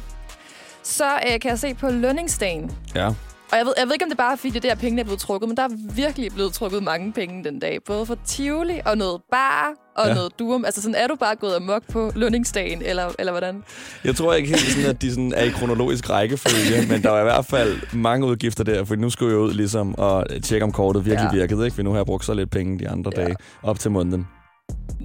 Så 0.82 1.04
øh, 1.04 1.40
kan 1.40 1.50
jeg 1.50 1.58
se 1.58 1.74
på 1.74 1.90
lønningsdagen. 1.90 2.70
Ja. 2.94 3.10
Og 3.52 3.58
jeg 3.58 3.66
ved, 3.66 3.72
jeg 3.78 3.86
ved 3.86 3.92
ikke, 3.94 4.04
om 4.04 4.10
det 4.10 4.18
bare 4.18 4.32
er, 4.32 4.36
fordi 4.36 4.50
det 4.50 4.62
der 4.62 4.74
penge 4.74 5.00
er 5.00 5.04
blevet 5.04 5.20
trukket, 5.20 5.48
men 5.48 5.56
der 5.56 5.62
er 5.62 5.68
virkelig 5.94 6.32
blevet 6.34 6.52
trukket 6.52 6.82
mange 6.82 7.12
penge 7.12 7.44
den 7.44 7.58
dag. 7.58 7.78
Både 7.86 8.06
for 8.06 8.18
Tivoli 8.26 8.80
og 8.86 8.98
noget 8.98 9.20
bar 9.30 9.72
og 9.96 10.06
Ja. 10.08 10.14
noget 10.14 10.38
durum. 10.38 10.64
Altså 10.64 10.82
sådan, 10.82 10.94
er 10.94 11.06
du 11.06 11.14
bare 11.14 11.36
gået 11.36 11.54
amok 11.56 11.82
på 11.92 12.12
lønningsdagen, 12.14 12.82
eller, 12.82 13.08
eller 13.18 13.32
hvordan? 13.32 13.62
Jeg 14.04 14.16
tror 14.16 14.34
ikke 14.34 14.48
helt 14.48 14.60
sådan, 14.60 14.90
at 14.90 15.02
de 15.02 15.10
sådan 15.10 15.32
er 15.36 15.44
i 15.44 15.48
kronologisk 15.48 16.10
rækkefølge, 16.10 16.86
men 16.92 17.02
der 17.02 17.10
er 17.12 17.20
i 17.20 17.24
hvert 17.24 17.44
fald 17.46 17.76
mange 17.92 18.26
udgifter 18.26 18.64
der, 18.64 18.84
for 18.84 18.96
nu 18.96 19.10
skulle 19.10 19.30
jeg 19.32 19.40
ud 19.40 19.52
ligesom 19.52 19.94
og 19.98 20.26
tjekke, 20.42 20.64
om 20.64 20.72
kortet 20.72 21.04
virkelig 21.06 21.30
Ja. 21.32 21.38
virkede, 21.38 21.64
ikke? 21.64 21.74
For 21.74 21.82
nu 21.82 21.90
har 21.90 21.98
jeg 21.98 22.06
brugt 22.06 22.24
så 22.24 22.34
lidt 22.34 22.50
penge 22.50 22.78
de 22.78 22.88
andre 22.88 23.12
Ja. 23.16 23.22
dage 23.22 23.36
op 23.62 23.78
til 23.78 23.90
måneden. 23.90 24.26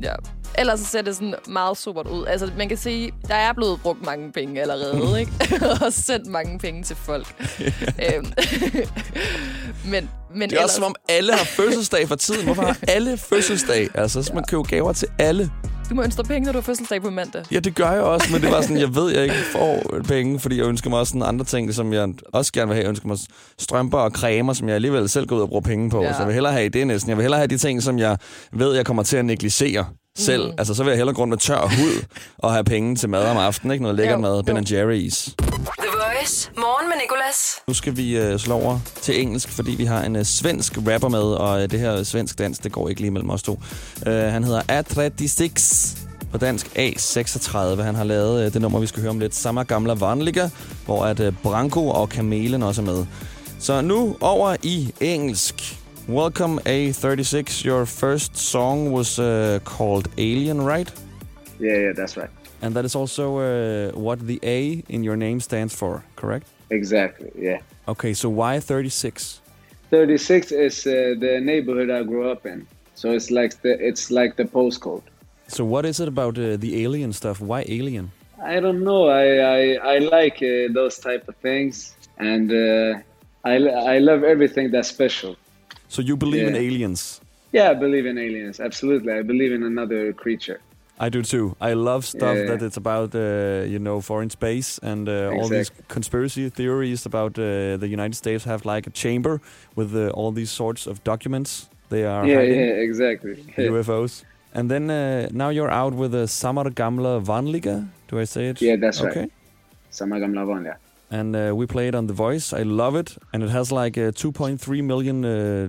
Ja. 0.02 0.14
Ellers 0.58 0.80
så 0.80 0.86
ser 0.86 1.02
det 1.02 1.16
sådan 1.16 1.36
meget 1.48 1.78
supert 1.78 2.08
ud. 2.08 2.26
Altså, 2.26 2.52
man 2.58 2.70
kan 2.70 2.78
sige, 2.78 3.12
der 3.28 3.36
er 3.36 3.54
blevet 3.54 3.80
brugt 3.82 4.06
mange 4.06 4.32
penge 4.32 4.62
allerede, 4.62 5.20
ikke? 5.20 5.32
og 5.86 5.94
sendt 5.94 6.28
mange 6.28 6.60
penge 6.60 6.84
til 6.84 6.96
folk. 6.96 7.28
øhm, 8.14 8.26
men, 9.86 10.10
men 10.36 10.50
Det 10.50 10.60
er 10.60 10.64
også 10.64 10.76
som 10.76 10.84
om 10.84 10.96
alle 11.10 11.34
har 11.34 11.46
fødselsdag 11.46 12.08
for 12.08 12.16
tiden. 12.16 12.46
Hvorfor 12.46 12.62
har 12.62 12.78
alle 12.88 13.18
fødselsdag? 13.18 13.90
Altså, 13.94 14.22
så 14.22 14.26
skal 14.26 14.36
man 14.36 14.44
købe 14.44 14.64
gaver 14.64 14.94
til 14.94 15.08
alle. 15.20 15.52
Du 15.90 15.96
må 15.96 16.04
ønske 16.04 16.18
dig 16.22 16.26
penge, 16.28 16.46
når 16.46 16.52
du 16.52 16.58
har 16.58 16.62
fødselsdag 16.64 17.02
på 17.02 17.10
mandag. 17.10 17.44
Ja, 17.52 17.60
det 17.60 17.76
gør 17.76 17.92
jeg 17.92 18.02
også, 18.02 18.28
men 18.32 18.42
det 18.42 18.52
var 18.52 18.62
sådan, 18.62 18.78
jeg 18.78 18.96
ved, 18.96 19.12
jeg 19.14 19.24
ikke 19.24 19.36
får 19.58 20.00
penge, 20.08 20.40
fordi 20.40 20.58
jeg 20.58 20.66
ønsker 20.66 20.90
mig 20.90 21.00
også 21.00 21.12
sådan 21.12 21.28
andre 21.28 21.46
ting, 21.46 21.74
som 21.74 21.94
jeg 21.94 22.10
også 22.34 22.52
gerne 22.54 22.68
vil 22.68 22.76
have. 22.76 22.84
Jeg 22.84 22.90
ønsker 22.90 23.08
mig 23.08 23.18
strømper 23.60 23.98
og 23.98 24.12
cremer, 24.12 24.54
som 24.54 24.68
jeg 24.68 24.76
alligevel 24.76 25.10
selv 25.10 25.26
går 25.28 25.36
ud 25.36 25.42
og 25.42 25.48
bruger 25.48 25.62
penge 25.62 25.90
på. 25.90 26.04
Ja. 26.04 26.12
Så 26.14 26.18
jeg 26.18 26.28
vil 26.28 26.34
hellere 26.34 26.54
have 26.54 26.70
det 26.70 26.88
næsten. 26.88 27.10
Jeg 27.10 27.18
vil 27.18 27.22
hellere 27.24 27.40
have 27.40 27.48
de 27.48 27.58
ting, 27.58 27.84
som 27.84 28.00
jeg 28.00 28.18
ved, 28.54 28.76
jeg 28.76 28.86
kommer 28.86 29.04
til 29.04 29.18
at 29.18 29.26
negligere. 29.26 29.86
selv. 30.18 30.46
Mm. 30.46 30.54
Altså, 30.58 30.74
så 30.74 30.84
vil 30.84 30.90
jeg 30.92 30.98
hellere 30.98 31.16
gå 31.16 31.22
rundt 31.22 31.30
med 31.30 31.38
tør 31.38 31.62
hud 31.62 32.06
og 32.38 32.52
have 32.54 32.64
penge 32.64 32.96
til 32.96 33.10
mad 33.10 33.26
om 33.26 33.38
aftenen, 33.38 33.72
ikke? 33.72 33.82
Noget 33.84 33.98
lækkert 33.98 34.16
Jo, 34.16 34.22
mad, 34.22 34.44
Ben. 34.44 34.58
Jerry's. 34.58 35.34
Voice. 36.24 36.52
Morgen 36.58 36.90
med 36.90 36.98
Nicolas. 37.02 37.64
Nu 37.68 37.74
skal 37.74 37.98
vi 37.98 38.18
øh, 38.18 38.40
slå 38.40 38.54
over 38.54 38.80
til 39.02 39.22
engelsk, 39.22 39.50
fordi 39.50 39.72
vi 39.72 39.86
har 39.86 40.04
en 40.04 40.16
øh, 40.16 40.24
svensk 40.24 40.78
rapper 40.78 41.10
med, 41.10 41.20
og 41.20 41.64
øh, 41.64 41.72
det 41.72 41.80
her 41.80 42.04
svensk 42.04 42.40
dans, 42.40 42.60
det 42.60 42.72
går 42.72 42.90
ikke 42.90 43.02
lige 43.02 43.12
mellem 43.12 43.30
os 43.30 43.44
to. 43.44 43.60
Øh, 44.08 44.14
han 44.14 44.44
hedder 44.44 44.62
A36, 44.62 45.98
på 46.32 46.38
dansk 46.38 46.66
A36. 46.66 47.82
Han 47.82 47.96
har 47.96 48.04
lavet 48.04 48.46
øh, 48.46 48.54
det 48.54 48.62
nummer, 48.62 48.80
vi 48.80 48.88
skal 48.88 49.02
høre 49.02 49.10
om 49.10 49.20
lidt, 49.20 49.36
Samma 49.36 49.64
Gamla 49.64 49.94
Vanliga, 49.94 50.50
hvor 50.86 51.06
at 51.06 51.20
øh, 51.20 51.34
Branko 51.44 51.88
og 51.88 52.10
Kamelen 52.10 52.64
også 52.64 52.82
er 52.82 52.86
med. 52.86 53.06
Så 53.60 53.82
nu 53.82 54.18
over 54.22 54.56
i 54.64 54.94
engelsk. 55.00 55.56
Welcome 56.10 56.62
A36. 56.62 57.66
Your 57.66 57.86
first 57.86 58.38
song 58.38 58.94
was 58.94 59.20
uh, 59.20 59.26
called 59.78 60.06
Alien, 60.18 60.62
right? 60.62 60.94
Yeah, 61.62 61.82
yeah, 61.82 61.96
that's 61.96 62.18
right. 62.18 62.43
And 62.64 62.74
that 62.76 62.86
is 62.86 62.96
also 62.96 63.40
uh, 63.40 63.92
what 63.92 64.20
the 64.22 64.40
A 64.42 64.82
in 64.88 65.04
your 65.04 65.18
name 65.18 65.42
stands 65.42 65.76
for, 65.76 66.06
correct? 66.16 66.48
Exactly. 66.70 67.30
Yeah. 67.38 67.60
Okay, 67.90 68.14
so 68.14 68.30
why 68.30 68.62
36? 68.62 69.42
36 69.90 70.52
is 70.54 70.88
uh, 70.88 71.16
the 71.20 71.42
neighborhood 71.42 71.90
I 71.90 72.04
grew 72.04 72.32
up 72.32 72.46
in. 72.46 72.66
So 72.96 73.12
it's 73.12 73.30
like 73.30 73.62
the 73.64 73.74
it's 73.90 74.10
like 74.10 74.38
the 74.38 74.46
postcode. 74.46 75.04
So 75.48 75.66
what 75.66 75.86
is 75.86 76.00
it 76.00 76.08
about 76.08 76.38
uh, 76.38 76.56
the 76.56 76.84
alien 76.84 77.12
stuff? 77.12 77.42
Why 77.42 77.66
alien? 77.68 78.12
I 78.42 78.62
don't 78.62 78.82
know. 78.84 79.10
I 79.10 79.26
I, 79.58 79.96
I 79.96 79.98
like 80.00 80.38
uh, 80.42 80.72
those 80.80 80.98
type 81.00 81.28
of 81.28 81.36
things, 81.48 81.96
and 82.18 82.50
uh, 82.52 83.00
I 83.44 83.56
I 83.96 83.98
love 84.00 84.24
everything 84.24 84.72
that's 84.72 84.88
special. 84.88 85.36
So 85.90 86.02
you 86.02 86.16
believe 86.16 86.48
in 86.48 86.56
aliens? 86.56 87.20
Yeah, 87.52 87.72
I 87.72 87.74
believe 87.74 88.06
in 88.06 88.18
aliens. 88.18 88.60
Absolutely, 88.60 89.12
I 89.12 89.22
believe 89.22 89.52
in 89.52 89.64
another 89.64 90.14
creature. 90.14 90.62
I 91.06 91.10
do 91.10 91.22
too. 91.22 91.46
I 91.70 91.74
love 91.74 92.04
stuff 92.06 92.38
Yeah. 92.38 92.48
that 92.50 92.62
it's 92.62 92.78
about, 92.78 93.14
uh, 93.16 93.20
you 93.74 93.80
know, 93.80 94.02
foreign 94.02 94.30
space 94.30 94.80
and 94.84 95.08
uh, 95.10 95.36
all 95.36 95.48
these 95.50 95.72
conspiracy 95.88 96.50
theories 96.50 97.06
about 97.06 97.38
uh, 97.38 97.44
the 97.84 97.88
United 97.98 98.16
States 98.16 98.44
have 98.46 98.62
like 98.66 98.88
a 98.88 98.92
chamber 98.92 99.40
with 99.76 99.96
uh, 99.96 100.10
all 100.18 100.32
these 100.34 100.52
sorts 100.52 100.88
of 100.88 100.96
documents. 101.04 101.70
They 101.90 102.04
are 102.06 102.26
yeah, 102.28 102.36
hiding 102.40 102.60
yeah, 102.60 102.86
exactly. 102.88 103.36
UFOs. 103.58 104.24
And 104.54 104.70
then 104.70 104.90
uh, 104.90 105.28
now 105.32 105.50
you're 105.50 105.72
out 105.72 105.94
with 105.94 106.14
a 106.16 106.28
Samar 106.28 106.66
Gamla 106.70 107.22
Vanliga. 107.24 107.88
Do 108.08 108.20
I 108.20 108.26
say 108.26 108.50
it? 108.50 108.62
Yeah, 108.62 108.78
that's 108.80 109.02
right. 109.02 109.18
okay. 109.18 109.28
Samma 109.92 110.18
gamla 110.20 110.44
vanliga. 110.46 110.76
and 111.12 111.36
uh, 111.36 111.52
we 111.56 111.66
play 111.68 111.88
it 111.88 111.96
on 111.96 112.08
The 112.08 112.14
Voice. 112.14 112.54
I 112.62 112.64
love 112.64 112.96
it, 112.96 113.18
and 113.32 113.44
it 113.44 113.50
has 113.50 113.72
like 113.72 113.96
uh, 113.98 114.12
2.3 114.12 114.82
million 114.84 115.24
uh, 115.26 115.68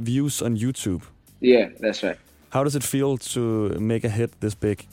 views 0.00 0.40
on 0.42 0.56
YouTube. 0.56 1.02
Yeah, 1.40 1.68
that's 1.80 2.02
right. 2.04 2.16
How 2.54 2.62
does 2.62 2.76
it 2.76 2.84
feel 2.84 3.18
to 3.34 3.70
make 3.80 4.04
a 4.04 4.08
hit 4.08 4.30
this 4.40 4.54
big? 4.54 4.86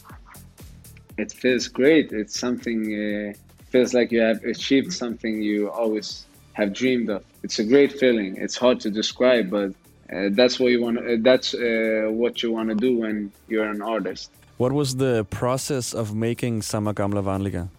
It 1.19 1.31
feels 1.31 1.67
great. 1.67 2.11
It's 2.11 2.39
something. 2.39 2.79
Uh, 3.01 3.33
feels 3.69 3.93
like 3.93 4.11
you 4.11 4.21
have 4.29 4.43
achieved 4.43 4.91
something 4.91 5.43
you 5.43 5.69
always 5.69 6.25
have 6.53 6.73
dreamed 6.73 7.09
of. 7.11 7.23
It's 7.43 7.59
a 7.59 7.63
great 7.63 7.91
feeling. 8.01 8.35
It's 8.35 8.57
hard 8.57 8.79
to 8.79 8.89
describe, 8.89 9.51
but 9.51 9.69
uh, 10.11 10.29
that's 10.31 10.59
what 10.59 10.71
you 10.71 10.81
want. 10.81 10.97
Uh, 10.97 11.17
that's 11.29 11.53
uh, 11.53 12.07
what 12.21 12.41
you 12.41 12.51
want 12.51 12.69
to 12.69 12.75
do 12.87 12.97
when 12.97 13.31
you're 13.47 13.69
an 13.69 13.83
artist. 13.83 14.31
What 14.57 14.71
was 14.71 14.95
the 14.95 15.23
process 15.25 15.93
of 15.93 16.15
making 16.15 16.63
Sama 16.63 16.95
Gamla 16.95 17.23
Vanliga? 17.29 17.69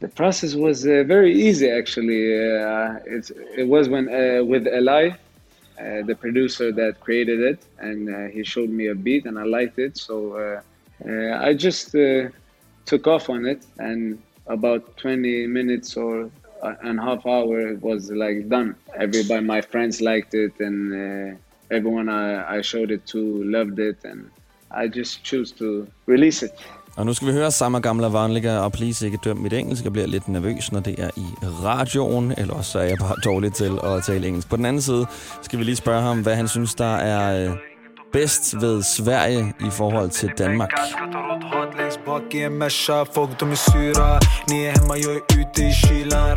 The 0.00 0.08
process 0.08 0.56
was 0.56 0.84
uh, 0.84 1.04
very 1.06 1.32
easy, 1.46 1.70
actually. 1.70 2.22
Uh, 2.34 2.98
it's, 3.06 3.30
it 3.56 3.68
was 3.68 3.88
when 3.88 4.08
uh, 4.08 4.42
with 4.42 4.66
Eli, 4.66 5.10
uh, 5.80 6.02
the 6.04 6.14
producer 6.14 6.72
that 6.72 7.00
created 7.00 7.40
it, 7.40 7.66
and 7.78 8.08
uh, 8.08 8.26
he 8.32 8.44
showed 8.44 8.70
me 8.70 8.86
a 8.88 8.94
beat, 8.94 9.26
and 9.26 9.38
I 9.38 9.44
liked 9.44 9.78
it. 9.78 9.96
So 9.98 10.34
uh, 10.36 10.60
uh, 11.08 11.38
I 11.40 11.54
just 11.54 11.94
took 12.86 13.06
off 13.06 13.28
on 13.30 13.46
it, 13.46 13.64
and 13.78 14.22
about 14.46 14.96
20 14.96 15.46
minutes 15.46 15.96
or 15.96 16.30
a- 16.62 16.76
and 16.82 17.00
half 17.00 17.26
hour, 17.26 17.60
it 17.72 17.82
was 17.82 18.10
like 18.10 18.48
done. 18.48 18.76
Everybody, 18.98 19.44
my 19.44 19.60
friends 19.62 20.00
liked 20.00 20.34
it, 20.34 20.54
and 20.60 21.38
everyone 21.70 22.08
I, 22.08 22.58
I 22.58 22.60
showed 22.62 22.90
it 22.90 23.06
to 23.08 23.42
loved 23.44 23.78
it, 23.78 23.98
and 24.04 24.30
I 24.70 24.88
just 24.88 25.24
choose 25.24 25.52
to 25.54 25.88
release 26.06 26.42
it. 26.42 26.58
Og 26.98 27.06
nu 27.06 27.14
skal 27.14 27.28
vi 27.28 27.32
høre 27.32 27.50
samme 27.50 27.80
gamle 27.80 28.12
Vanliga, 28.12 28.58
og 28.58 28.72
please 28.72 29.06
ikke 29.06 29.18
døm 29.24 29.36
mit 29.36 29.52
engelsk. 29.52 29.84
Jeg 29.84 29.92
bliver 29.92 30.06
lidt 30.06 30.28
nervøs, 30.28 30.72
når 30.72 30.80
det 30.80 30.94
er 30.98 31.10
i 31.16 31.26
radioen, 31.64 32.34
eller 32.38 32.54
også 32.54 32.70
så 32.70 32.78
er 32.78 32.84
jeg 32.84 32.96
bare 33.00 33.14
dårlig 33.30 33.52
til 33.52 33.78
at 33.84 34.02
tale 34.02 34.26
engelsk. 34.26 34.48
På 34.48 34.56
den 34.56 34.64
anden 34.64 34.82
side 34.82 35.06
skal 35.42 35.58
vi 35.58 35.64
lige 35.64 35.76
spørge 35.76 36.02
ham, 36.02 36.22
hvad 36.22 36.34
han 36.36 36.48
synes, 36.48 36.74
der 36.74 36.96
er 36.96 37.50
øh, 37.50 37.56
bedst 38.12 38.60
ved 38.60 38.82
Sverige 38.82 39.54
i 39.60 39.70
forhold 39.70 40.10
til 40.10 40.30
Danmark. 40.38 40.70
Bak 42.08 42.34
i 42.34 42.42
en 42.42 42.58
Merca 42.58 43.04
Folk 43.04 43.38
de 43.38 43.50
är 43.50 43.54
sura 43.54 44.20
Ni 44.48 44.64
är 44.64 44.72
hemma, 44.72 44.96
jag 44.96 45.12
är 45.16 45.40
ute 45.40 45.62
i 45.62 45.72
kylan 45.72 46.36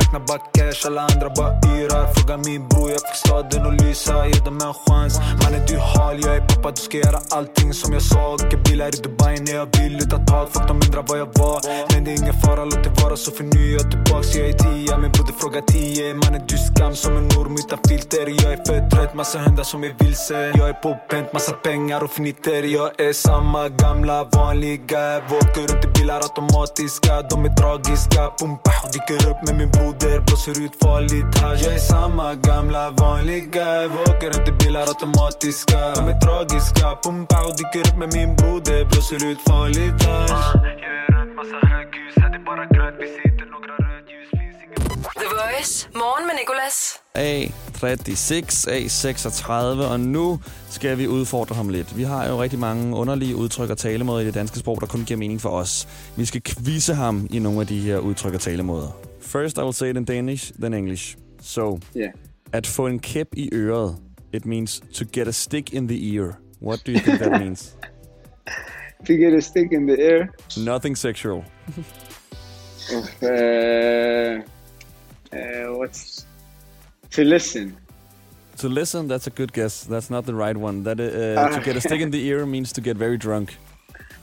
alla 0.85 1.01
andra 1.01 1.29
bara 1.29 1.53
yrar 1.77 2.13
Fråga 2.13 2.37
min 2.37 2.67
bror, 2.67 2.89
jag 2.89 3.01
fick 3.01 3.15
staden 3.15 3.65
att 3.67 3.81
lysa 3.81 4.27
Ge 4.27 4.39
dem 4.45 4.59
en 4.61 4.73
chans 4.73 5.19
Mannen 5.43 5.61
du 5.67 5.73
är 5.75 5.79
hal, 5.79 6.19
jag 6.25 6.35
är 6.35 6.47
pappa 6.47 6.71
Du 6.71 6.81
ska 6.81 6.97
göra 6.97 7.19
allting 7.29 7.73
som 7.73 7.93
jag 7.93 8.01
sa 8.01 8.33
Åker 8.33 8.57
bilar 8.57 8.87
i 8.87 9.01
Dubai 9.03 9.39
när 9.39 9.53
jag 9.53 9.67
vill 9.77 9.95
utan 9.95 10.25
tak 10.25 10.49
Folk 10.53 10.67
de 10.67 10.75
undrar 10.85 11.03
vad 11.07 11.19
jag 11.19 11.29
var 11.39 11.59
Men 11.93 12.03
det 12.03 12.11
är 12.11 12.17
ingen 12.21 12.41
fara, 12.41 12.65
låt 12.65 12.83
det 12.83 13.03
vara 13.03 13.15
så 13.15 13.31
för 13.31 13.43
tillbaks 13.91 14.35
Jag 14.35 14.49
är 14.49 14.53
tia, 14.53 14.97
min 14.97 15.11
broder 15.11 15.33
frågar 15.39 15.61
tio 15.61 16.13
Mannen 16.13 16.41
du 16.47 16.57
skam 16.57 16.95
som 16.95 17.17
en 17.17 17.25
orm 17.25 17.55
utan 17.55 17.79
filter. 17.87 18.43
Jag 18.43 18.53
är 18.53 18.65
för 18.65 18.89
trött, 18.89 19.15
massa 19.15 19.39
hundar 19.39 19.63
som 19.63 19.83
är 19.83 19.93
vilse. 19.99 20.51
Jag 20.55 20.69
är 20.69 20.73
på 20.73 20.97
pent, 21.09 21.33
massa 21.33 21.53
pengar 21.53 22.03
och 22.03 22.11
finiter 22.11 22.63
Jag 22.63 23.01
är 23.01 23.13
samma 23.13 23.69
gamla 23.69 24.23
vanliga 24.23 25.21
Åker 25.61 25.73
runt 25.73 25.85
i 25.85 25.87
bilar 25.87 26.21
automatiska 26.21 27.21
De 27.21 27.45
är 27.45 27.55
tragiska, 27.55 28.27
pum 28.39 28.57
pah 28.63 28.83
Dyker 28.93 29.29
upp 29.29 29.47
med 29.47 29.55
min 29.57 29.71
broder, 29.71 30.19
blåser 30.19 30.63
ut 30.65 30.75
farligt 30.83 31.37
hasch 31.41 31.61
Jag 31.63 31.73
är 31.73 31.79
samma 31.79 32.33
gamla 32.33 32.89
vanliga 32.89 33.85
Åker 33.85 34.29
runt 34.31 34.47
i 34.47 34.51
bilar 34.51 34.81
automatiska 34.81 35.79
De 35.95 36.07
är 36.07 36.19
tragiska, 36.19 36.87
pum 37.03 37.27
pah 37.27 37.47
Dyker 37.57 37.83
upp 37.89 37.97
med 37.97 38.13
min 38.13 38.35
broder, 38.35 38.85
blåser 38.85 39.25
ut 39.31 39.39
farligt 39.47 40.03
hasch 40.05 40.55
Jag 40.55 40.93
är 41.01 41.07
runt 41.15 41.35
massa 41.35 41.57
höghus, 41.67 42.13
här 42.21 42.29
det 42.29 42.37
är 42.37 42.45
bara 42.45 42.65
grönt 42.65 42.95
Vi 42.99 43.07
sitter 43.07 43.45
rödljus, 43.85 44.29
finns 44.31 44.57
inget 44.63 45.13
The 45.21 45.27
Voice. 45.41 45.87
Morgen 45.93 46.27
med 46.27 46.35
Nicolas. 46.35 46.99
A36, 47.13 48.67
A36, 48.67 49.93
og 49.93 49.99
nu 49.99 50.39
skal 50.81 50.97
vi 50.97 51.07
udfordre 51.07 51.55
ham 51.55 51.69
lidt. 51.69 51.97
Vi 51.97 52.03
har 52.03 52.29
jo 52.29 52.41
rigtig 52.41 52.59
mange 52.59 52.95
underlige 52.95 53.35
udtryk 53.35 53.69
og 53.69 53.77
talemåder 53.77 54.19
i 54.19 54.25
det 54.25 54.33
danske 54.33 54.59
sprog, 54.59 54.81
der 54.81 54.87
kun 54.87 55.03
giver 55.05 55.17
mening 55.17 55.41
for 55.41 55.49
os. 55.49 55.87
Vi 56.17 56.25
skal 56.25 56.41
quizze 56.43 56.93
ham 56.93 57.27
i 57.31 57.39
nogle 57.39 57.61
af 57.61 57.67
de 57.67 57.79
her 57.79 57.97
udtryk 57.97 58.33
og 58.33 58.39
talemåder. 58.39 58.97
First, 59.19 59.57
I 59.57 59.61
will 59.61 59.73
say 59.73 59.89
it 59.89 59.97
in 59.97 60.05
Danish, 60.05 60.53
then 60.61 60.73
English. 60.73 61.17
So, 61.41 61.79
Yeah. 61.97 62.11
at 62.53 62.67
få 62.67 62.87
en 62.87 62.99
kæp 62.99 63.27
i 63.33 63.49
øret, 63.53 63.95
it 64.33 64.45
means 64.45 64.81
to 64.93 65.05
get 65.13 65.27
a 65.27 65.31
stick 65.31 65.73
in 65.73 65.87
the 65.87 66.15
ear. 66.15 66.31
What 66.61 66.79
do 66.87 66.91
you 66.91 66.99
think 66.99 67.19
that 67.19 67.41
means? 67.43 67.75
To 69.07 69.13
get 69.13 69.33
a 69.33 69.39
stick 69.39 69.67
in 69.71 69.87
the 69.87 70.01
air. 70.01 70.27
Nothing 70.57 70.97
sexual. 70.97 71.43
Uh, 72.91 72.97
uh, 75.33 75.77
what's 75.79 76.25
to 77.11 77.23
listen? 77.23 77.77
To 78.61 78.69
listen, 78.69 79.07
that's 79.07 79.25
a 79.25 79.31
good 79.31 79.53
guess. 79.53 79.83
That's 79.85 80.11
not 80.11 80.25
the 80.25 80.35
right 80.35 80.55
one. 80.55 80.83
That 80.83 80.99
uh, 80.99 81.49
to 81.49 81.61
get 81.65 81.75
a 81.75 81.81
stick 81.81 81.99
in 81.99 82.11
the 82.11 82.23
ear 82.27 82.45
means 82.45 82.71
to 82.73 82.81
get 82.81 82.95
very 82.95 83.17
drunk. 83.17 83.57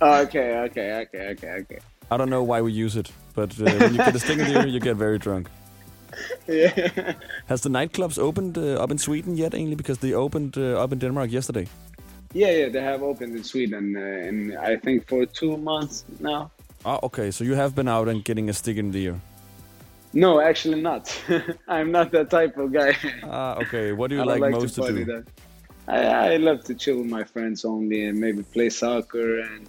Oh, 0.01 0.21
okay, 0.23 0.59
okay, 0.59 0.93
okay, 1.03 1.31
okay, 1.33 1.51
okay. 1.63 1.79
I 2.09 2.17
don't 2.17 2.31
know 2.31 2.45
why 2.45 2.61
we 2.63 2.71
use 2.71 2.95
it, 2.95 3.11
but 3.35 3.51
uh, 3.61 3.65
when 3.65 3.95
you 3.95 3.99
get 3.99 4.15
a 4.15 4.19
stick 4.21 4.39
in 4.39 4.45
the 4.53 4.61
ear, 4.61 4.67
you 4.69 4.79
get 4.81 4.97
very 4.97 5.19
drunk. 5.19 5.49
Yeah. 6.49 7.15
Has 7.47 7.61
the 7.63 7.69
nightclubs 7.69 8.19
opened 8.19 8.57
uh, 8.59 8.83
up 8.83 8.91
in 8.91 8.99
Sweden 8.99 9.37
yet? 9.37 9.53
Ainly 9.55 9.77
because 9.77 9.99
they 9.99 10.15
opened 10.15 10.57
uh, 10.57 10.83
up 10.85 10.93
in 10.93 10.99
Denmark 10.99 11.31
yesterday. 11.33 11.67
yeah, 12.33 12.51
yeah. 12.51 12.69
They 12.69 12.83
have 12.83 13.03
opened 13.03 13.37
in 13.37 13.45
Sweden, 13.45 13.97
uh, 13.97 14.29
in 14.29 14.57
I 14.57 14.77
think 14.77 15.07
for 15.09 15.27
two 15.27 15.57
months 15.57 16.05
now. 16.21 16.51
Ah, 16.85 16.99
okay. 17.03 17.31
So 17.31 17.45
you 17.45 17.55
have 17.57 17.75
been 17.75 17.89
out 17.89 18.09
and 18.09 18.25
getting 18.25 18.49
a 18.49 18.53
stick 18.53 18.77
in 18.77 18.93
the 18.93 18.99
ear. 19.05 19.21
No, 20.13 20.41
actually 20.41 20.81
not. 20.81 21.05
I'm 21.69 21.91
not 21.93 22.11
that 22.13 22.31
type 22.31 22.57
of 22.57 22.73
guy. 22.73 22.97
Ah, 23.25 23.57
okay. 23.63 23.93
What 23.93 24.11
do 24.11 24.17
you 24.17 24.25
like, 24.33 24.41
like 24.41 24.53
most 24.53 24.75
to 24.75 24.83
to, 24.83 24.93
do? 24.93 25.05
that. 25.05 25.25
I, 25.87 26.35
I 26.35 26.37
love 26.37 26.65
to 26.65 26.75
chill 26.75 26.99
with 26.99 27.11
my 27.11 27.25
friends 27.25 27.65
only 27.65 28.05
and 28.07 28.19
maybe 28.19 28.43
play 28.43 28.71
soccer 28.71 29.41
and 29.41 29.69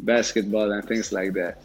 basketball 0.00 0.72
and 0.72 0.86
things 0.86 1.12
like 1.12 1.32
that. 1.34 1.58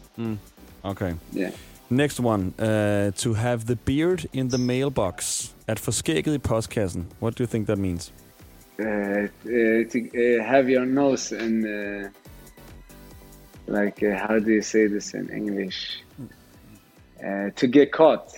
Okay. 0.84 1.14
Yeah. 1.32 1.50
Next 1.88 2.20
one. 2.20 2.52
Uh, 2.58 3.10
to 3.16 3.34
have 3.34 3.66
the 3.66 3.76
beard 3.76 4.26
in 4.32 4.48
the 4.48 4.58
mailbox. 4.58 5.54
At 5.66 5.80
forskægget 5.80 6.34
i 6.34 6.38
postkassen. 6.38 7.06
What 7.20 7.38
do 7.38 7.42
you 7.42 7.46
think 7.46 7.66
that 7.66 7.78
means? 7.78 8.12
Uh, 8.78 8.84
uh, 8.84 9.84
to 9.90 9.98
uh, 9.98 10.44
have 10.44 10.68
your 10.70 10.86
nose 10.86 11.32
and 11.32 11.64
uh, 11.64 12.08
like, 13.66 14.02
uh, 14.02 14.26
how 14.26 14.38
do 14.38 14.50
you 14.50 14.62
say 14.62 14.88
this 14.88 15.14
in 15.14 15.28
English? 15.28 16.02
Uh, 17.24 17.50
to 17.56 17.66
get 17.66 17.92
caught. 17.92 18.32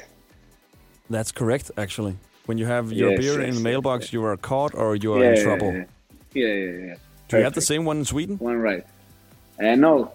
That's 1.10 1.32
correct, 1.32 1.70
actually. 1.76 2.14
When 2.46 2.58
you 2.58 2.66
have 2.66 2.92
your 2.92 3.10
Yes, 3.10 3.20
beard 3.20 3.40
in 3.48 3.54
the 3.54 3.60
mailbox, 3.60 4.04
yes. 4.06 4.12
you 4.12 4.24
are 4.24 4.36
caught 4.36 4.74
or 4.74 4.96
you 4.96 5.12
are 5.14 5.22
yeah, 5.22 5.30
in 5.30 5.36
yeah, 5.36 5.44
trouble. 5.44 5.72
Yeah, 5.72 5.84
yeah, 6.34 6.54
yeah. 6.54 6.86
yeah. 6.86 6.94
Do 7.28 7.36
you 7.36 7.42
have 7.44 7.54
the 7.54 7.60
same 7.60 7.84
one 7.84 7.98
in 7.98 8.04
Sweden? 8.04 8.36
One 8.40 8.58
right. 8.58 8.84
Uh, 9.62 9.76
no, 9.76 10.10